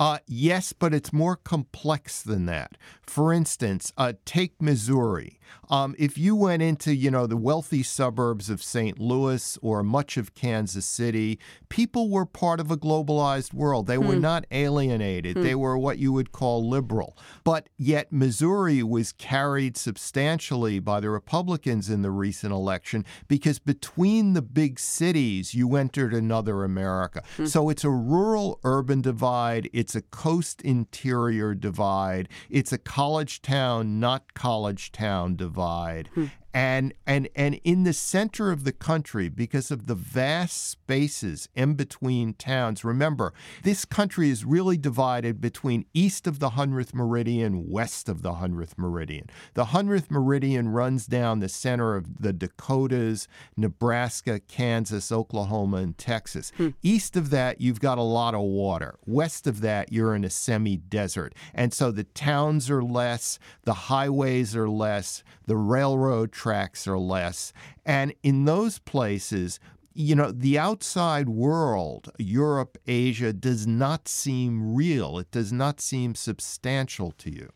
[0.00, 2.76] Uh, yes, but it's more complex than that.
[3.02, 5.40] For instance, uh, take Missouri.
[5.70, 8.98] Um, if you went into, you know, the wealthy suburbs of St.
[8.98, 13.86] Louis or much of Kansas City, people were part of a globalized world.
[13.86, 15.36] They were not alienated.
[15.36, 17.16] They were what you would call liberal.
[17.44, 24.34] But yet Missouri was carried substantially by the Republicans in the recent election because between
[24.34, 27.22] the big cities, you entered another America.
[27.46, 29.68] So it's a rural urban divide.
[29.72, 32.28] It's a coast interior divide.
[32.50, 36.08] It's a college town, not college town divide.
[36.14, 36.26] Hmm.
[36.58, 41.74] And, and and in the center of the country, because of the vast spaces in
[41.74, 48.08] between towns, remember, this country is really divided between east of the 100th meridian, west
[48.08, 49.30] of the 100th meridian.
[49.54, 56.50] The 100th meridian runs down the center of the Dakotas, Nebraska, Kansas, Oklahoma, and Texas.
[56.56, 56.70] Hmm.
[56.82, 58.98] East of that, you've got a lot of water.
[59.06, 61.36] West of that, you're in a semi desert.
[61.54, 67.52] And so the towns are less, the highways are less, the railroad tracks are less.
[67.84, 69.60] And in those places,
[69.92, 75.18] you know, the outside world, Europe, Asia, does not seem real.
[75.18, 77.50] It does not seem substantial to you.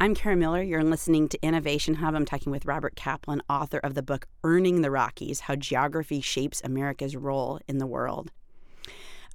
[0.00, 0.62] I'm Kara Miller.
[0.62, 2.16] You're listening to Innovation Hub.
[2.16, 6.60] I'm talking with Robert Kaplan, author of the book Earning the Rockies How Geography Shapes
[6.64, 8.32] America's Role in the World.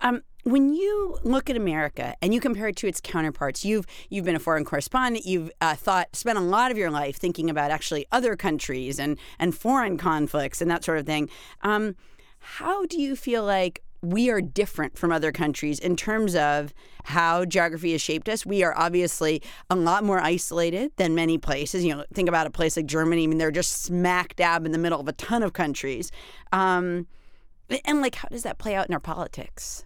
[0.01, 4.23] Um, when you look at America and you compare it to its counterparts, you've you've
[4.23, 5.25] been a foreign correspondent.
[5.25, 9.17] You've uh, thought spent a lot of your life thinking about actually other countries and
[9.39, 11.29] and foreign conflicts and that sort of thing.
[11.63, 11.95] Um,
[12.39, 16.73] how do you feel like we are different from other countries in terms of
[17.05, 18.45] how geography has shaped us.
[18.45, 21.83] We are obviously a lot more isolated than many places.
[21.83, 23.23] You know, think about a place like Germany.
[23.23, 26.11] I mean, they're just smack dab in the middle of a ton of countries.
[26.51, 27.07] Um,
[27.85, 29.83] and like, how does that play out in our politics?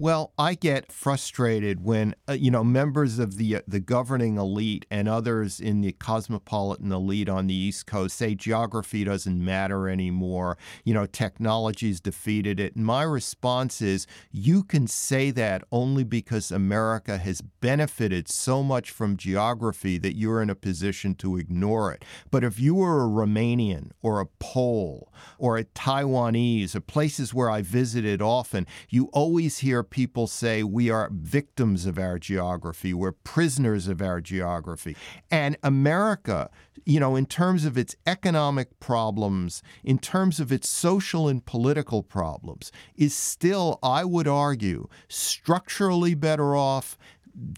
[0.00, 4.86] Well, I get frustrated when uh, you know members of the uh, the governing elite
[4.92, 10.56] and others in the cosmopolitan elite on the East Coast say geography doesn't matter anymore.
[10.84, 12.76] You know, technology's defeated it.
[12.76, 18.92] And my response is, you can say that only because America has benefited so much
[18.92, 22.04] from geography that you're in a position to ignore it.
[22.30, 27.50] But if you were a Romanian or a Pole or a Taiwanese or places where
[27.50, 33.12] I visited often, you always hear people say we are victims of our geography, we're
[33.12, 34.96] prisoners of our geography.
[35.30, 36.50] And America,
[36.84, 42.02] you know, in terms of its economic problems, in terms of its social and political
[42.02, 46.96] problems, is still, I would argue, structurally better off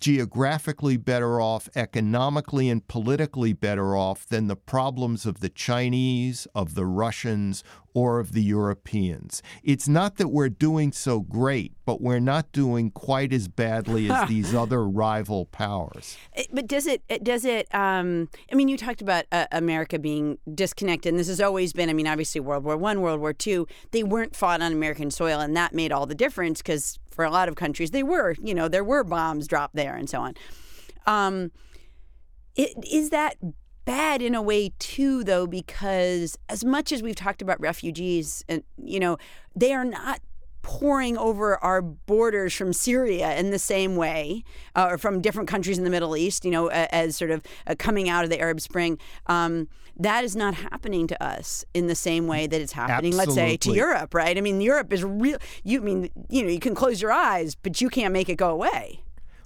[0.01, 6.75] geographically better off, economically and politically better off than the problems of the Chinese, of
[6.75, 7.65] the Russians,
[7.95, 9.43] or of the Europeans.
[9.63, 14.29] It's not that we're doing so great, but we're not doing quite as badly as
[14.29, 16.17] these other rival powers.
[16.53, 17.03] But does it?
[17.25, 17.67] Does it?
[17.75, 21.91] Um, I mean, you talked about uh, America being disconnected, and this has always been.
[21.91, 25.41] I mean, obviously, World War One, World War Two, they weren't fought on American soil,
[25.41, 28.35] and that made all the difference because for a lot of countries, they were.
[28.43, 30.35] You know, there were bombs dropped there, and so on.
[31.07, 31.51] Um,
[32.57, 33.37] it, is that
[33.85, 38.63] bad in a way too though because as much as we've talked about refugees and
[38.77, 39.17] you know
[39.57, 40.21] they are not
[40.63, 44.45] pouring over our borders from Syria in the same way,
[44.75, 47.75] uh, or from different countries in the Middle East, you know, as sort of uh,
[47.79, 48.99] coming out of the Arab Spring.
[49.27, 53.19] Um, that is not happening to us in the same way that it's happening, Absolutely.
[53.19, 54.37] let's say, to Europe, right?
[54.37, 55.39] I mean, Europe is real.
[55.63, 58.37] You I mean, you know, you can close your eyes, but you can't make it
[58.37, 59.03] go away.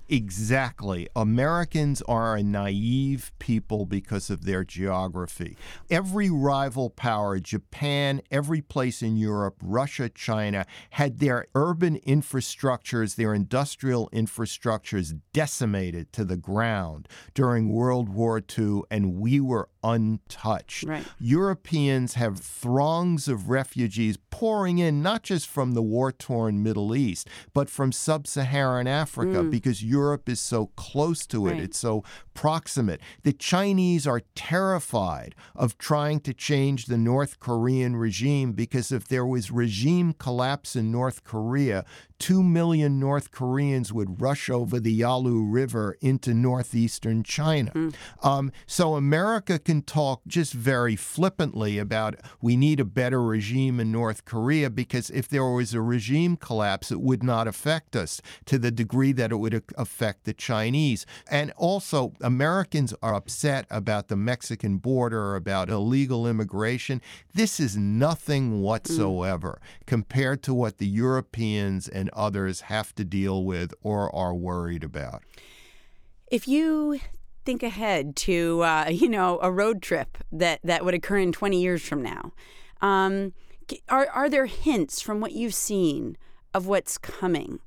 [0.08, 1.08] Exactly.
[1.16, 5.56] Americans are a naive people because of their geography.
[5.90, 13.34] Every rival power, Japan, every place in Europe, Russia, China, had their urban infrastructures, their
[13.34, 20.84] industrial infrastructures decimated to the ground during World War II, and we were untouched.
[20.84, 21.04] Right.
[21.18, 27.28] Europeans have throngs of refugees pouring in, not just from the war torn Middle East,
[27.52, 29.50] but from sub Saharan Africa mm.
[29.50, 31.62] because Europe is so close to it, Right.
[31.66, 32.02] it's so
[32.34, 33.00] proximate.
[33.22, 39.26] The Chinese are terrified of trying to change the North Korean regime because if there
[39.34, 41.84] was regime collapse in North Korea,
[42.18, 47.72] two million North Koreans would rush over the Yalu River into northeastern China.
[48.22, 53.90] Um, so America can talk just very flippantly about we need a better regime in
[53.92, 58.58] North Korea because if there was a regime collapse, it would not affect us to
[58.58, 61.04] the degree that it would affect the Chinese.
[61.30, 67.02] And also, Americans are upset about the Mexican border, about illegal immigration.
[67.34, 69.86] This is nothing whatsoever mm.
[69.86, 75.22] compared to what the Europeans and others have to deal with or are worried about.
[76.30, 76.98] If you
[77.44, 81.60] think ahead to uh, you know a road trip that that would occur in 20
[81.60, 82.32] years from now,
[82.80, 83.34] um,
[83.88, 86.16] are are there hints from what you've seen
[86.52, 87.60] of what's coming?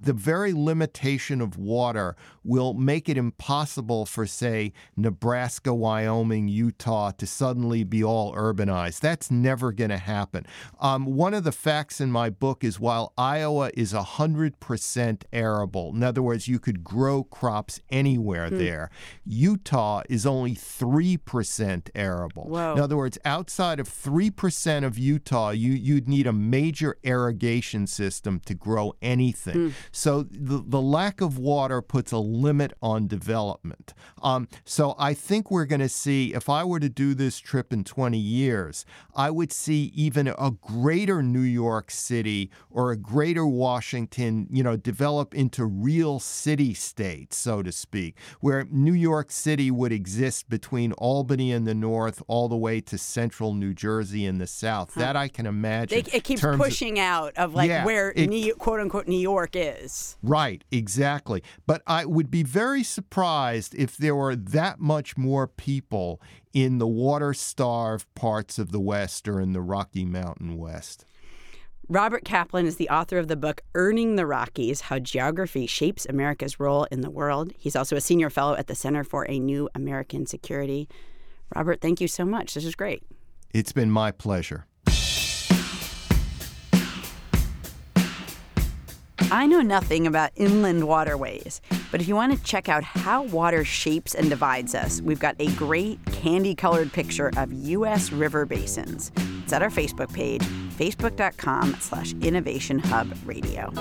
[0.00, 7.26] The very limitation of water will make it impossible for, say, Nebraska, Wyoming, Utah to
[7.26, 9.00] suddenly be all urbanized.
[9.00, 10.46] That's never going to happen.
[10.80, 16.02] Um, one of the facts in my book is while Iowa is 100% arable, in
[16.02, 18.58] other words, you could grow crops anywhere hmm.
[18.58, 18.90] there,
[19.24, 22.44] Utah is only 3% arable.
[22.44, 22.72] Whoa.
[22.74, 28.40] In other words, outside of 3% of Utah, you, you'd need a major irrigation system
[28.46, 29.54] to grow anything.
[29.54, 29.68] Hmm.
[29.96, 33.94] So the, the lack of water puts a limit on development.
[34.22, 37.72] Um, so I think we're going to see, if I were to do this trip
[37.72, 43.46] in 20 years, I would see even a greater New York City or a greater
[43.46, 49.70] Washington, you know, develop into real city states, so to speak, where New York City
[49.70, 54.36] would exist between Albany in the north all the way to central New Jersey in
[54.36, 54.92] the south.
[54.92, 55.00] Huh.
[55.00, 56.02] That I can imagine.
[56.02, 59.18] They, it keeps pushing of, out of like yeah, where it, New, quote unquote New
[59.18, 59.85] York is.
[60.22, 61.42] Right, exactly.
[61.66, 66.20] But I would be very surprised if there were that much more people
[66.52, 71.04] in the water starved parts of the West or in the Rocky Mountain West.
[71.88, 76.58] Robert Kaplan is the author of the book Earning the Rockies How Geography Shapes America's
[76.58, 77.52] Role in the World.
[77.56, 80.88] He's also a senior fellow at the Center for a New American Security.
[81.54, 82.54] Robert, thank you so much.
[82.54, 83.04] This is great.
[83.54, 84.66] It's been my pleasure.
[89.32, 91.60] I know nothing about inland waterways,
[91.90, 95.34] but if you want to check out how water shapes and divides us, we've got
[95.40, 98.12] a great candy colored picture of U.S.
[98.12, 99.10] river basins.
[99.42, 103.72] It's at our Facebook page, facebook.com slash innovation hub radio.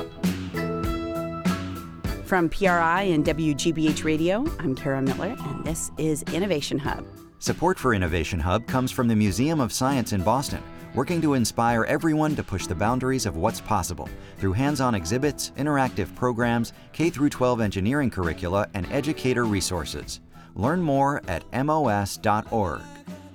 [2.25, 7.05] From PRI and WGBH Radio, I'm Kara Miller, and this is Innovation Hub.
[7.37, 10.63] Support for Innovation Hub comes from the Museum of Science in Boston
[10.95, 16.13] working to inspire everyone to push the boundaries of what's possible through hands-on exhibits, interactive
[16.15, 20.21] programs, K-12 engineering curricula, and educator resources.
[20.55, 22.81] Learn more at mos.org.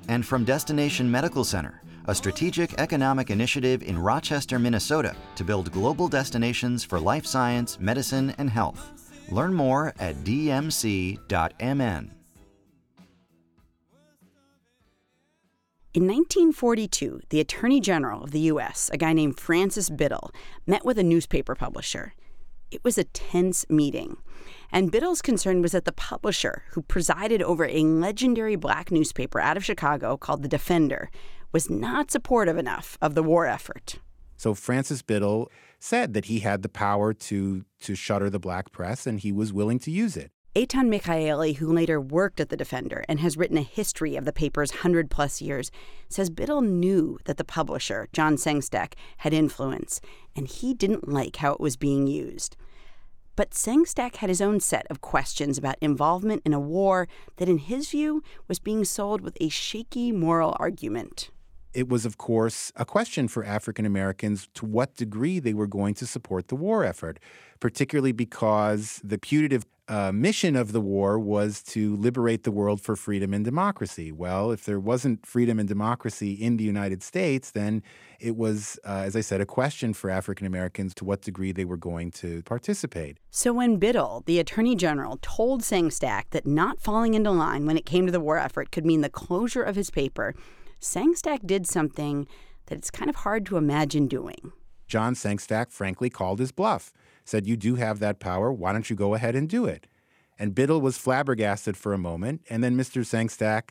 [0.09, 6.09] And from Destination Medical Center, a strategic economic initiative in Rochester, Minnesota to build global
[6.09, 8.93] destinations for life science, medicine, and health.
[9.31, 12.11] Learn more at dmc.mn.
[15.93, 20.31] In 1942, the Attorney General of the U.S., a guy named Francis Biddle,
[20.65, 22.15] met with a newspaper publisher.
[22.71, 24.17] It was a tense meeting.
[24.71, 29.57] And Biddle's concern was that the publisher, who presided over a legendary black newspaper out
[29.57, 31.11] of Chicago called The Defender,
[31.51, 33.99] was not supportive enough of the war effort.
[34.37, 35.51] So Francis Biddle
[35.81, 39.53] said that he had the power to, to shutter the black press and he was
[39.53, 40.31] willing to use it.
[40.57, 44.33] Eitan Michaeli, who later worked at The Defender and has written a history of the
[44.33, 45.71] paper's 100 plus years,
[46.09, 50.01] says Biddle knew that the publisher, John Sengstacke, had influence,
[50.35, 52.57] and he didn't like how it was being used.
[53.37, 57.59] But Sengstacke had his own set of questions about involvement in a war that, in
[57.59, 61.31] his view, was being sold with a shaky moral argument.
[61.73, 65.95] It was, of course, a question for African Americans to what degree they were going
[65.95, 67.21] to support the war effort,
[67.61, 72.95] particularly because the putative uh, mission of the war was to liberate the world for
[72.95, 74.13] freedom and democracy.
[74.13, 77.83] Well, if there wasn't freedom and democracy in the United States, then
[78.21, 81.65] it was, uh, as I said, a question for African Americans to what degree they
[81.65, 83.19] were going to participate.
[83.33, 87.85] So when Biddle, the Attorney General, told Sengstacke that not falling into line when it
[87.85, 90.37] came to the war effort could mean the closure of his paper,
[90.81, 92.29] Sengstacke did something
[92.67, 94.53] that it's kind of hard to imagine doing.
[94.87, 96.93] John Sengstacke frankly called his bluff
[97.31, 98.53] said, You do have that power.
[98.53, 99.87] Why don't you go ahead and do it?
[100.39, 102.43] And Biddle was flabbergasted for a moment.
[102.51, 103.03] And then Mr.
[103.03, 103.71] Sengstacke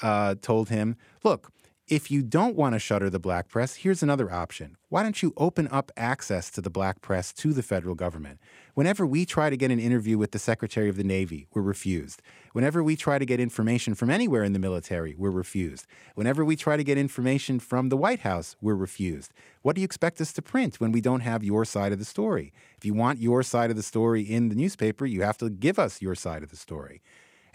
[0.00, 1.50] uh, told him, Look,
[1.90, 4.76] if you don't want to shutter the black press, here's another option.
[4.90, 8.38] Why don't you open up access to the black press to the federal government?
[8.74, 12.22] Whenever we try to get an interview with the Secretary of the Navy, we're refused.
[12.52, 15.88] Whenever we try to get information from anywhere in the military, we're refused.
[16.14, 19.32] Whenever we try to get information from the White House, we're refused.
[19.62, 22.04] What do you expect us to print when we don't have your side of the
[22.04, 22.52] story?
[22.78, 25.80] If you want your side of the story in the newspaper, you have to give
[25.80, 27.02] us your side of the story.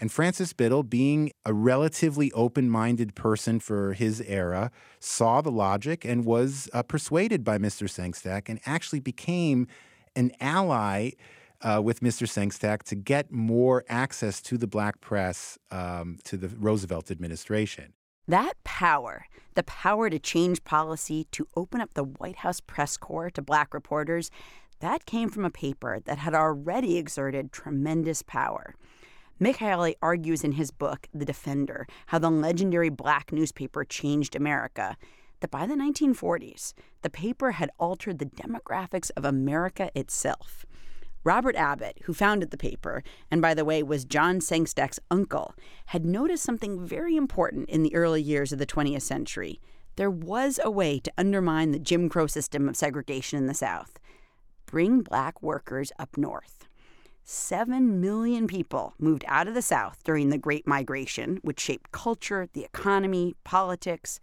[0.00, 6.04] And Francis Biddle, being a relatively open minded person for his era, saw the logic
[6.04, 7.88] and was uh, persuaded by Mr.
[7.88, 9.66] Sengstacke and actually became
[10.14, 11.10] an ally
[11.62, 12.26] uh, with Mr.
[12.26, 17.92] Sengstacke to get more access to the black press um, to the Roosevelt administration.
[18.28, 23.30] That power, the power to change policy, to open up the White House press corps
[23.30, 24.30] to black reporters,
[24.80, 28.74] that came from a paper that had already exerted tremendous power.
[29.40, 34.96] Michaeli argues in his book, The Defender, how the legendary black newspaper changed America,
[35.40, 36.72] that by the 1940s,
[37.02, 40.64] the paper had altered the demographics of America itself.
[41.22, 45.54] Robert Abbott, who founded the paper, and by the way was John Sengstacke's uncle,
[45.86, 49.60] had noticed something very important in the early years of the 20th century.
[49.96, 53.98] There was a way to undermine the Jim Crow system of segregation in the South
[54.66, 56.66] bring black workers up north.
[57.28, 62.48] Seven million people moved out of the South during the Great Migration, which shaped culture,
[62.52, 64.20] the economy, politics.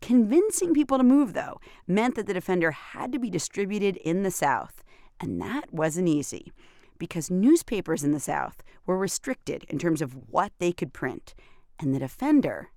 [0.00, 4.30] Convincing people to move, though, meant that the Defender had to be distributed in the
[4.30, 4.84] South.
[5.18, 6.52] And that wasn't easy
[6.98, 11.34] because newspapers in the South were restricted in terms of what they could print,
[11.80, 12.70] and the Defender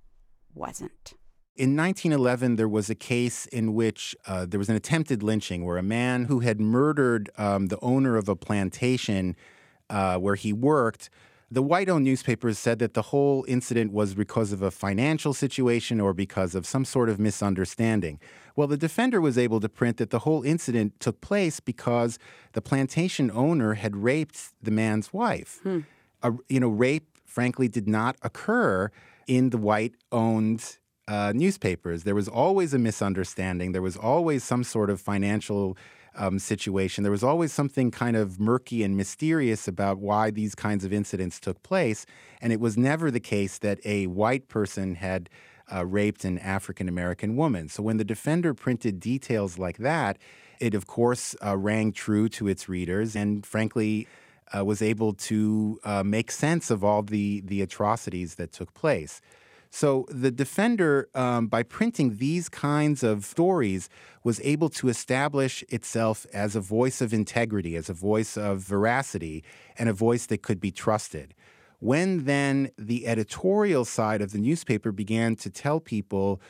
[0.52, 1.14] wasn't.
[1.56, 5.78] In 1911, there was a case in which uh, there was an attempted lynching where
[5.78, 9.36] a man who had murdered um, the owner of a plantation
[9.88, 11.10] uh, where he worked
[11.54, 16.00] the white owned newspapers said that the whole incident was because of a financial situation
[16.00, 18.18] or because of some sort of misunderstanding.
[18.56, 22.18] Well, the defender was able to print that the whole incident took place because
[22.52, 25.60] the plantation owner had raped the man's wife.
[25.62, 25.80] Hmm.
[26.22, 28.90] A, you know, rape, frankly, did not occur
[29.26, 30.78] in the white owned
[31.08, 32.04] uh, newspapers.
[32.04, 33.72] There was always a misunderstanding.
[33.72, 35.76] There was always some sort of financial
[36.16, 37.02] um, situation.
[37.02, 41.40] There was always something kind of murky and mysterious about why these kinds of incidents
[41.40, 42.06] took place.
[42.40, 45.28] And it was never the case that a white person had
[45.72, 47.68] uh, raped an African American woman.
[47.68, 50.18] So when the defender printed details like that,
[50.60, 54.06] it of course uh, rang true to its readers and frankly
[54.56, 59.20] uh, was able to uh, make sense of all the, the atrocities that took place.
[59.74, 63.88] So the defender, um, by printing these kinds of stories,
[64.22, 69.42] was able to establish itself as a voice of integrity, as a voice of veracity,
[69.76, 71.34] and a voice that could be trusted.
[71.80, 76.40] When then the editorial side of the newspaper began to tell people,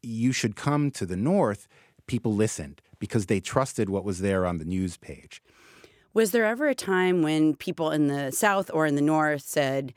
[0.00, 1.66] you should come to the North,
[2.06, 5.42] people listened because they trusted what was there on the news page.
[6.14, 9.94] Was there ever a time when people in the South or in the North said,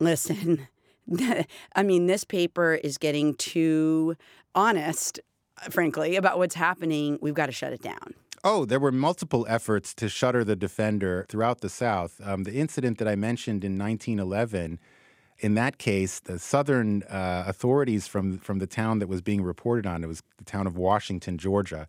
[0.00, 0.66] listen,
[1.74, 4.16] I mean, this paper is getting too
[4.54, 5.20] honest,
[5.70, 7.18] frankly, about what's happening.
[7.20, 8.14] We've got to shut it down.
[8.44, 12.20] Oh, there were multiple efforts to shutter the defender throughout the South.
[12.22, 14.78] Um, the incident that I mentioned in 1911,
[15.40, 19.86] in that case, the Southern uh, authorities from from the town that was being reported
[19.86, 21.88] on, it was the town of Washington, Georgia,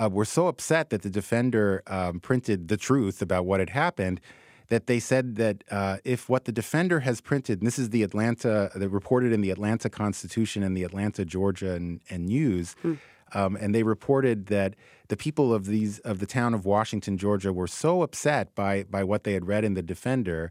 [0.00, 4.20] uh, were so upset that the defender um, printed the truth about what had happened
[4.68, 8.02] that they said that uh, if what the defender has printed, and this is the
[8.02, 12.94] Atlanta, they reported in the Atlanta Constitution and the Atlanta, Georgia, and, and News, hmm.
[13.32, 14.74] um, and they reported that
[15.08, 19.04] the people of these of the town of Washington, Georgia, were so upset by by
[19.04, 20.50] what they had read in the defender,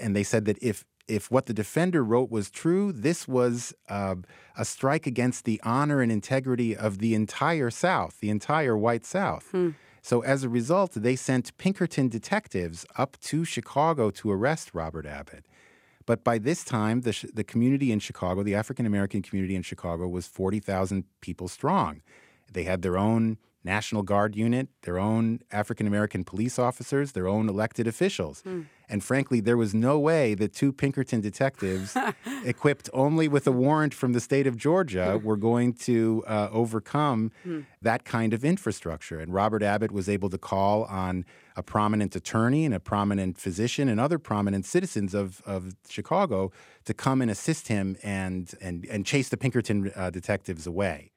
[0.00, 4.14] and they said that if if what the defender wrote was true, this was uh,
[4.56, 9.48] a strike against the honor and integrity of the entire South, the entire white South.
[9.50, 9.70] Hmm.
[10.02, 15.46] So as a result, they sent Pinkerton detectives up to Chicago to arrest Robert Abbott.
[16.06, 20.08] But by this time, the, the community in Chicago, the African American community in Chicago,
[20.08, 22.02] was 40,000 people strong.
[22.52, 27.48] They had their own National Guard unit, their own African American police officers, their own
[27.48, 28.40] elected officials.
[28.40, 28.62] Hmm.
[28.90, 31.96] And frankly, there was no way that two Pinkerton detectives,
[32.44, 37.30] equipped only with a warrant from the state of Georgia, were going to uh, overcome
[37.44, 37.60] hmm.
[37.80, 39.20] that kind of infrastructure.
[39.20, 41.24] And Robert Abbott was able to call on
[41.56, 46.50] a prominent attorney and a prominent physician and other prominent citizens of, of Chicago
[46.84, 51.12] to come and assist him and, and, and chase the Pinkerton uh, detectives away.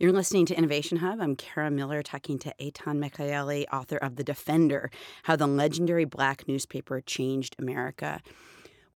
[0.00, 1.20] You're listening to Innovation Hub.
[1.20, 4.92] I'm Kara Miller talking to Eitan Michaeli, author of The Defender
[5.24, 8.20] How the Legendary Black Newspaper Changed America.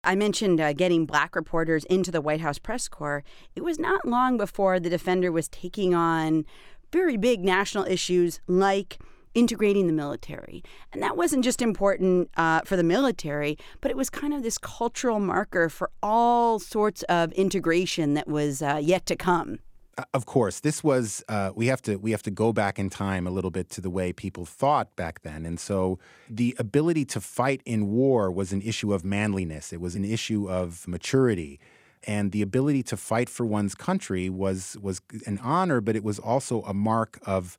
[0.03, 3.23] I mentioned uh, getting black reporters into the White House press corps.
[3.55, 6.45] It was not long before The Defender was taking on
[6.93, 8.99] very big national issues like
[9.35, 10.65] integrating the military.
[10.93, 14.59] And that wasn't just important uh, for the military, but it was kind of this
[14.59, 19.61] cultural marker for all sorts of integration that was uh, yet to come.
[19.99, 22.89] Uh, of course, this was uh, we have to we have to go back in
[22.89, 25.99] time a little bit to the way people thought back then, and so
[26.31, 29.73] the ability to fight in war was an issue of manliness.
[29.73, 31.59] It was an issue of maturity,
[32.05, 36.21] and the ability to fight for one's country was was an honor, but it was
[36.21, 37.59] also a mark of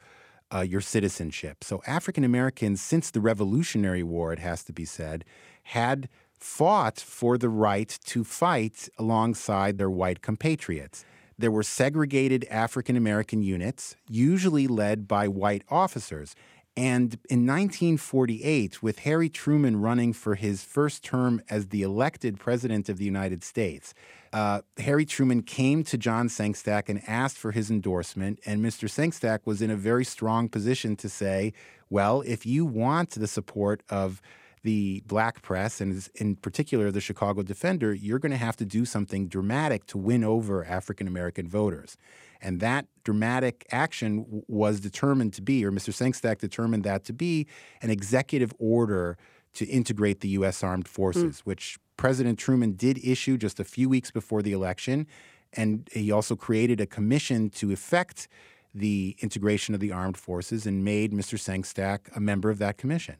[0.54, 1.64] uh, your citizenship.
[1.64, 5.26] So African Americans, since the Revolutionary War, it has to be said,
[5.64, 6.08] had
[6.40, 11.04] fought for the right to fight alongside their white compatriots.
[11.40, 16.36] There were segregated African American units, usually led by white officers.
[16.76, 22.90] And in 1948, with Harry Truman running for his first term as the elected president
[22.90, 23.94] of the United States,
[24.34, 28.42] uh, Harry Truman came to John Sengstacke and asked for his endorsement.
[28.46, 28.90] And Mr.
[28.90, 31.54] Sengstacke was in a very strong position to say,
[31.90, 34.22] well, if you want the support of
[34.64, 38.86] the black press and in particular the Chicago Defender, you're going to have to do
[38.86, 41.98] something dramatic to win over African American voters.
[42.42, 45.94] And that dramatic action was determined to be, or Mr.
[45.94, 47.48] Sengstacke determined that to be,
[47.82, 49.18] an executive order
[49.54, 50.64] to integrate the U.S.
[50.64, 51.46] Armed Forces, mm.
[51.46, 55.08] which President Truman did issue just a few weeks before the election.
[55.54, 58.28] And he also created a commission to effect
[58.74, 61.38] the integration of the armed forces and made Mr.
[61.38, 63.18] Sengstacke a member of that commission.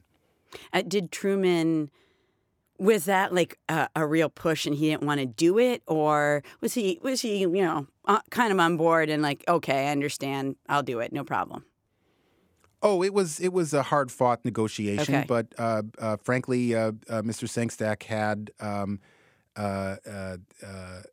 [0.72, 1.90] Uh, did Truman
[2.80, 6.42] was that like a, a, real push and he didn't want to do it or
[6.62, 9.92] was he was he you know uh, kind of on board and like okay i
[9.92, 11.64] understand i'll do it no problem
[12.82, 15.24] oh it was it was a hard fought negotiation okay.
[15.28, 18.98] but uh, uh, frankly uh, uh, mr sengstacke had um,
[19.56, 19.96] uh,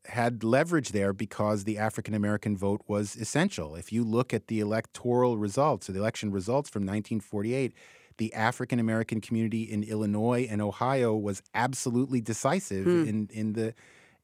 [0.06, 3.76] had leverage there because the African American vote was essential.
[3.76, 7.74] If you look at the electoral results, or the election results from 1948,
[8.18, 13.07] the African American community in Illinois and Ohio was absolutely decisive hmm.
[13.07, 13.74] in in the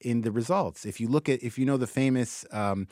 [0.00, 0.84] in the results.
[0.84, 2.86] If you look at if you know the famous um,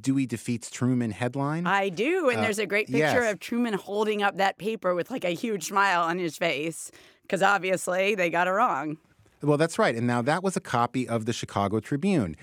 [0.00, 1.66] Dewey defeats Truman headline.
[1.66, 3.32] I do, and uh, there's a great picture yes.
[3.32, 6.90] of Truman holding up that paper with like a huge smile on his face
[7.22, 8.96] because obviously they got it wrong.
[9.42, 9.94] Well, that's right.
[9.94, 12.34] And now that was a copy of the Chicago Tribune.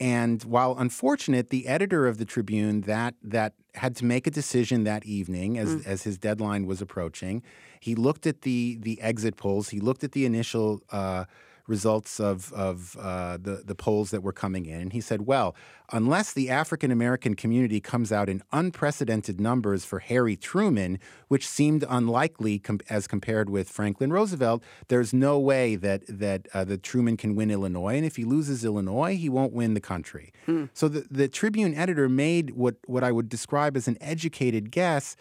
[0.00, 4.84] And while unfortunate, the editor of the Tribune that that had to make a decision
[4.84, 5.86] that evening as, mm.
[5.86, 7.42] as his deadline was approaching.
[7.78, 9.68] He looked at the the exit polls.
[9.68, 11.26] He looked at the initial uh,
[11.70, 14.80] results of, of uh, the, the polls that were coming in.
[14.80, 15.54] And he said, well,
[15.92, 20.98] unless the African American community comes out in unprecedented numbers for Harry Truman,
[21.28, 26.64] which seemed unlikely com- as compared with Franklin Roosevelt, there's no way that, that, uh,
[26.64, 27.96] the Truman can win Illinois.
[27.96, 30.32] And if he loses Illinois, he won't win the country.
[30.46, 30.64] Hmm.
[30.74, 35.16] So the, the Tribune editor made what, what I would describe as an educated guess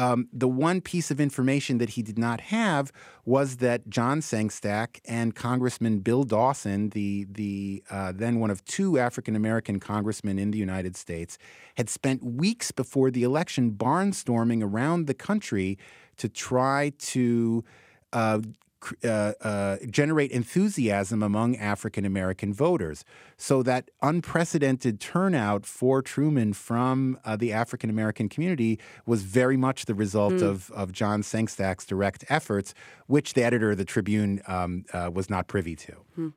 [0.00, 2.90] um, the one piece of information that he did not have
[3.26, 8.98] was that John Sengstacke and Congressman Bill Dawson, the the uh, then one of two
[8.98, 11.36] African American congressmen in the United States,
[11.76, 15.76] had spent weeks before the election barnstorming around the country
[16.16, 17.62] to try to
[18.14, 18.40] uh,
[19.04, 23.04] uh, uh, generate enthusiasm among African American voters.
[23.36, 29.86] So that unprecedented turnout for Truman from uh, the African American community was very much
[29.86, 30.42] the result mm.
[30.42, 32.74] of, of John Sengstacke's direct efforts,
[33.06, 35.96] which the editor of the Tribune um, uh, was not privy to.
[36.18, 36.32] Mm.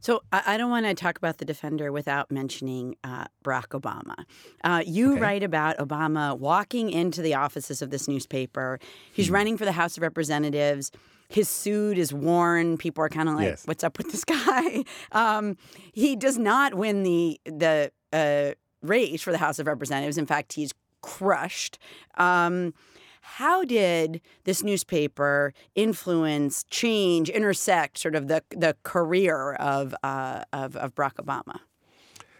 [0.00, 4.14] So I don't want to talk about the defender without mentioning uh, Barack Obama.
[4.62, 5.20] Uh, you okay.
[5.20, 8.78] write about Obama walking into the offices of this newspaper.
[9.12, 9.34] He's hmm.
[9.34, 10.92] running for the House of Representatives
[11.28, 12.78] his suit is worn.
[12.78, 13.66] People are kind of like, yes.
[13.66, 15.56] "What's up with this guy?" Um,
[15.92, 18.52] he does not win the the uh,
[18.82, 20.18] race for the House of Representatives.
[20.18, 20.72] In fact, he's
[21.02, 21.78] crushed.
[22.16, 22.74] Um,
[23.20, 30.76] how did this newspaper influence, change, intersect sort of the the career of uh, of,
[30.76, 31.60] of Barack Obama?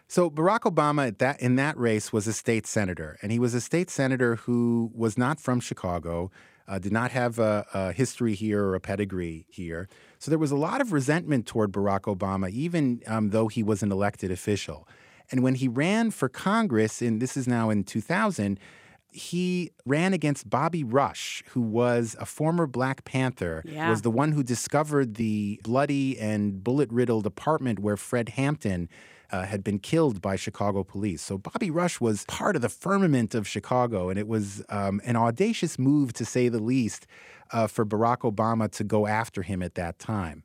[0.07, 3.61] So Barack Obama that in that race was a state senator, and he was a
[3.61, 6.31] state senator who was not from Chicago
[6.69, 9.89] uh, did not have a, a, history here or a pedigree here.
[10.19, 13.83] So there was a lot of resentment toward Barack Obama, even um, though he was
[13.83, 14.87] an elected official.
[15.31, 18.59] And when he ran for Congress, and this is now in 2000,
[19.11, 23.91] he ran against Bobby Rush, who was a former Black Panther, yeah.
[23.91, 28.89] was the one who discovered the bloody and bullet riddled apartment where Fred Hampton
[29.31, 31.23] uh, had been killed by Chicago police.
[31.23, 35.17] So Bobby Rush was part of the firmament of Chicago, and it was um, an
[35.17, 37.07] audacious move, to say the least,
[37.53, 40.45] uh, for Barack Obama to go after him at that time.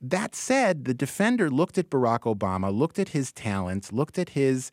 [0.00, 4.70] That said, the defender looked at Barack Obama, looked at his talents, looked at his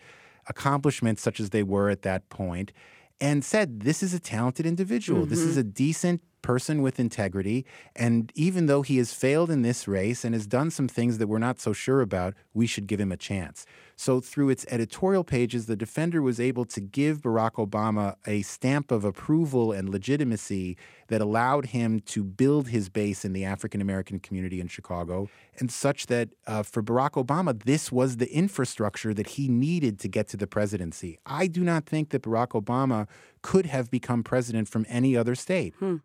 [0.47, 2.73] accomplishments, such as they were at that point,
[3.21, 5.21] and said, This is a talented individual.
[5.21, 5.29] Mm-hmm.
[5.29, 5.69] This is mm-hmm.
[5.69, 7.65] a decent person with integrity.
[7.95, 11.27] And even though he has failed in this race and has done some things that
[11.27, 13.65] we're not so sure about, we should give him a chance.
[14.01, 18.89] So, through its editorial pages, the Defender was able to give Barack Obama a stamp
[18.91, 20.75] of approval and legitimacy
[21.09, 25.29] that allowed him to build his base in the African American community in Chicago,
[25.59, 30.07] and such that uh, for Barack Obama, this was the infrastructure that he needed to
[30.07, 31.19] get to the presidency.
[31.27, 33.07] I do not think that Barack Obama
[33.43, 35.75] could have become president from any other state.
[35.77, 35.97] Hmm.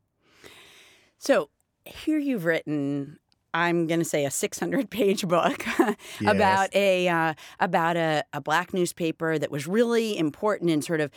[1.19, 1.51] So,
[1.85, 3.19] here you've written
[3.57, 5.97] I'm going to say a 600 page book yes.
[6.21, 11.11] about a uh, about a, a black newspaper that was really important in sort of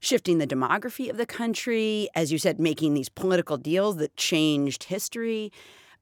[0.00, 4.84] shifting the demography of the country, as you said, making these political deals that changed
[4.84, 5.52] history.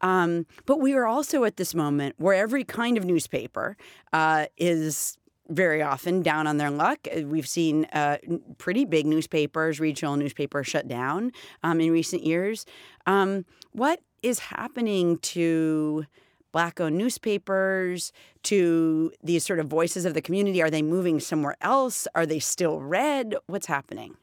[0.00, 3.76] Um, but we are also at this moment where every kind of newspaper
[4.12, 5.16] uh, is
[5.48, 7.06] very often down on their luck.
[7.14, 8.18] Uh, we've seen uh,
[8.58, 11.32] pretty big newspapers, regional newspapers, shut down
[11.62, 12.64] um, in recent years.
[13.06, 16.06] Um, what is happening to
[16.54, 18.12] black owned newspapers,
[18.44, 20.62] to these sort of voices of the community?
[20.62, 22.06] Are they moving somewhere else?
[22.14, 23.34] Are they still read?
[23.46, 24.16] What's happening?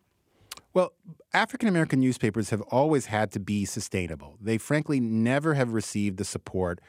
[0.73, 0.93] Well,
[1.33, 4.37] African American newspapers have always had to be sustainable.
[4.39, 6.79] They frankly never have received the support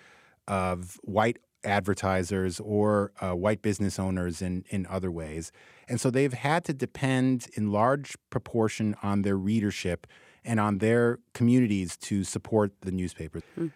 [0.47, 5.52] of white advertisers or uh, white business owners in, in other ways.
[5.88, 10.06] And so they've had to depend in large proportion on their readership
[10.44, 13.42] and on their communities to support the newspapers.
[13.54, 13.68] Hmm.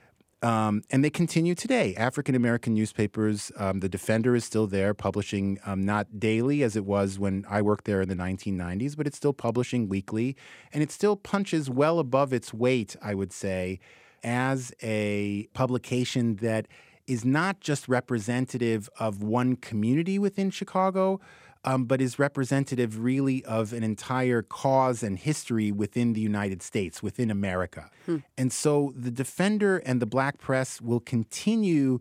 [0.43, 1.95] Um, and they continue today.
[1.97, 6.84] African American newspapers, um, The Defender is still there, publishing um, not daily as it
[6.84, 10.37] was when I worked there in the 1990s, but it's still publishing weekly.
[10.72, 13.80] And it still punches well above its weight, I would say,
[14.22, 16.68] as a publication that
[17.07, 21.21] is not just representative of one community within Chicago,
[21.65, 27.03] um, but is representative really of an entire cause and history within the United States,
[27.03, 27.91] within America.
[28.07, 28.19] Hmm.
[28.39, 31.99] And so the Defender and the Black Press will continue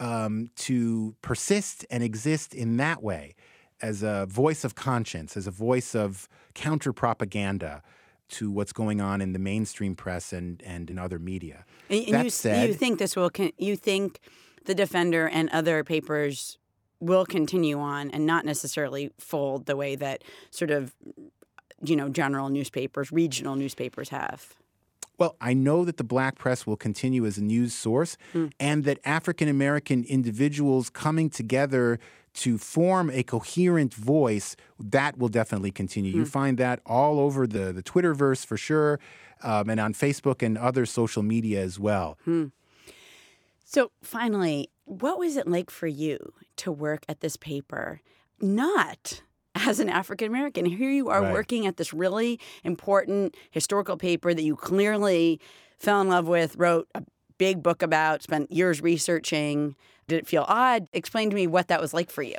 [0.00, 3.36] um, to persist and exist in that way
[3.80, 7.82] as a voice of conscience, as a voice of counter propaganda
[8.30, 11.64] to what's going on in the mainstream press and, and in other media.
[11.88, 14.18] And, and you, said, you think this will, you think
[14.64, 16.58] the Defender and other papers
[17.00, 20.94] will continue on and not necessarily fold the way that sort of
[21.82, 24.54] you know general newspapers, regional newspapers have.
[25.16, 28.52] Well, I know that the black press will continue as a news source mm.
[28.58, 32.00] and that African American individuals coming together
[32.34, 36.12] to form a coherent voice, that will definitely continue.
[36.12, 36.16] Mm.
[36.16, 36.28] You hmm.
[36.28, 38.98] find that all over the, the Twitterverse for sure,
[39.44, 42.18] um, and on Facebook and other social media as well.
[42.26, 42.50] Mm.
[43.64, 48.00] So, finally, what was it like for you to work at this paper,
[48.40, 49.22] not
[49.54, 50.66] as an African American?
[50.66, 51.32] Here you are right.
[51.32, 55.40] working at this really important historical paper that you clearly
[55.78, 57.02] fell in love with, wrote a
[57.38, 59.76] big book about, spent years researching.
[60.08, 60.86] Did it feel odd?
[60.92, 62.36] Explain to me what that was like for you.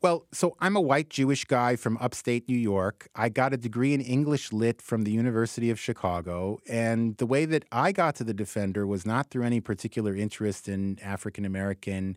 [0.00, 3.08] Well, so I'm a white Jewish guy from upstate New York.
[3.16, 6.60] I got a degree in English Lit from the University of Chicago.
[6.68, 10.68] And the way that I got to the Defender was not through any particular interest
[10.68, 12.16] in African American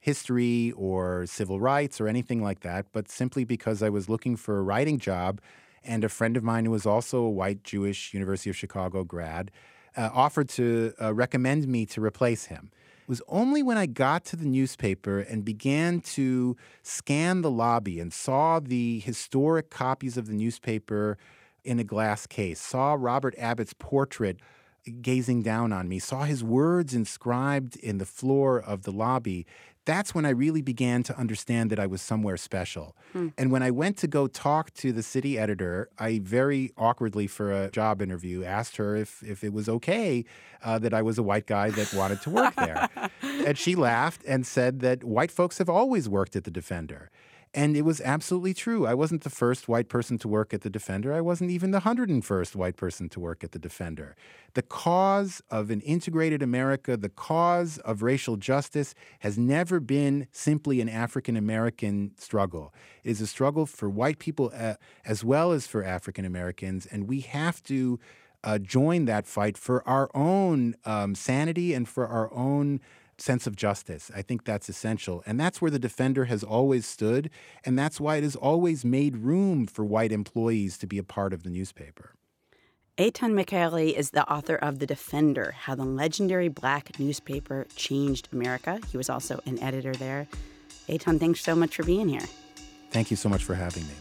[0.00, 4.58] history or civil rights or anything like that, but simply because I was looking for
[4.58, 5.42] a writing job.
[5.84, 9.50] And a friend of mine who was also a white Jewish University of Chicago grad
[9.98, 12.70] uh, offered to uh, recommend me to replace him.
[13.08, 18.12] Was only when I got to the newspaper and began to scan the lobby and
[18.12, 21.16] saw the historic copies of the newspaper
[21.64, 24.38] in a glass case, saw Robert Abbott's portrait
[25.00, 29.46] gazing down on me, saw his words inscribed in the floor of the lobby,
[29.88, 32.94] that's when I really began to understand that I was somewhere special.
[33.14, 33.28] Hmm.
[33.38, 37.50] And when I went to go talk to the city editor, I very awkwardly, for
[37.50, 40.26] a job interview, asked her if, if it was okay
[40.62, 42.90] uh, that I was a white guy that wanted to work there.
[43.22, 47.10] and she laughed and said that white folks have always worked at the Defender.
[47.54, 48.86] And it was absolutely true.
[48.86, 51.14] I wasn't the first white person to work at the Defender.
[51.14, 54.14] I wasn't even the 101st white person to work at the Defender.
[54.54, 60.80] The cause of an integrated America, the cause of racial justice, has never been simply
[60.80, 62.74] an African American struggle.
[63.02, 64.74] It is a struggle for white people uh,
[65.06, 66.86] as well as for African Americans.
[66.86, 67.98] And we have to
[68.44, 72.80] uh, join that fight for our own um, sanity and for our own
[73.20, 74.10] sense of justice.
[74.14, 75.22] I think that's essential.
[75.26, 77.30] And that's where the defender has always stood.
[77.64, 81.32] And that's why it has always made room for white employees to be a part
[81.32, 82.14] of the newspaper.
[82.98, 88.80] Eitan Michaeli is the author of The Defender How the Legendary Black Newspaper Changed America.
[88.90, 90.26] He was also an editor there.
[90.88, 92.26] Eitan, thanks so much for being here.
[92.90, 93.94] Thank you so much for having me.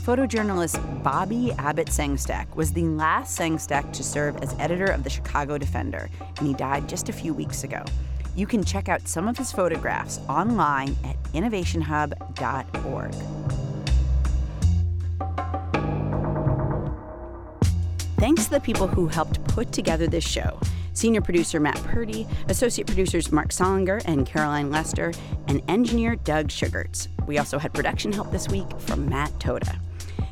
[0.00, 5.58] Photojournalist Bobby Abbott Sengstacke was the last Sengstacke to serve as editor of the Chicago
[5.58, 7.84] Defender, and he died just a few weeks ago.
[8.34, 13.14] You can check out some of his photographs online at innovationhub.org.
[18.18, 20.58] Thanks to the people who helped put together this show
[20.92, 25.12] senior producer Matt Purdy, associate producers Marc Sollinger and Caroline Lester,
[25.46, 27.08] and engineer Doug Sugarts.
[27.26, 29.80] We also had production help this week from Matt Toda.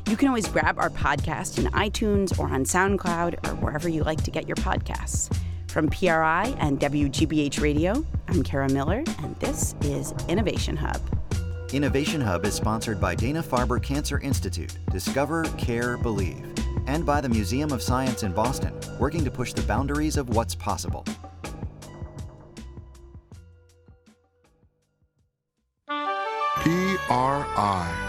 [0.07, 4.23] You can always grab our podcast in iTunes or on SoundCloud or wherever you like
[4.23, 5.33] to get your podcasts.
[5.67, 11.01] From PRI and WGBH Radio, I'm Kara Miller, and this is Innovation Hub.
[11.73, 14.75] Innovation Hub is sponsored by Dana Farber Cancer Institute.
[14.91, 16.49] Discover, care, believe
[16.89, 20.55] and by the Museum of Science in Boston, working to push the boundaries of what's
[20.55, 21.05] possible.
[25.87, 28.08] PRI,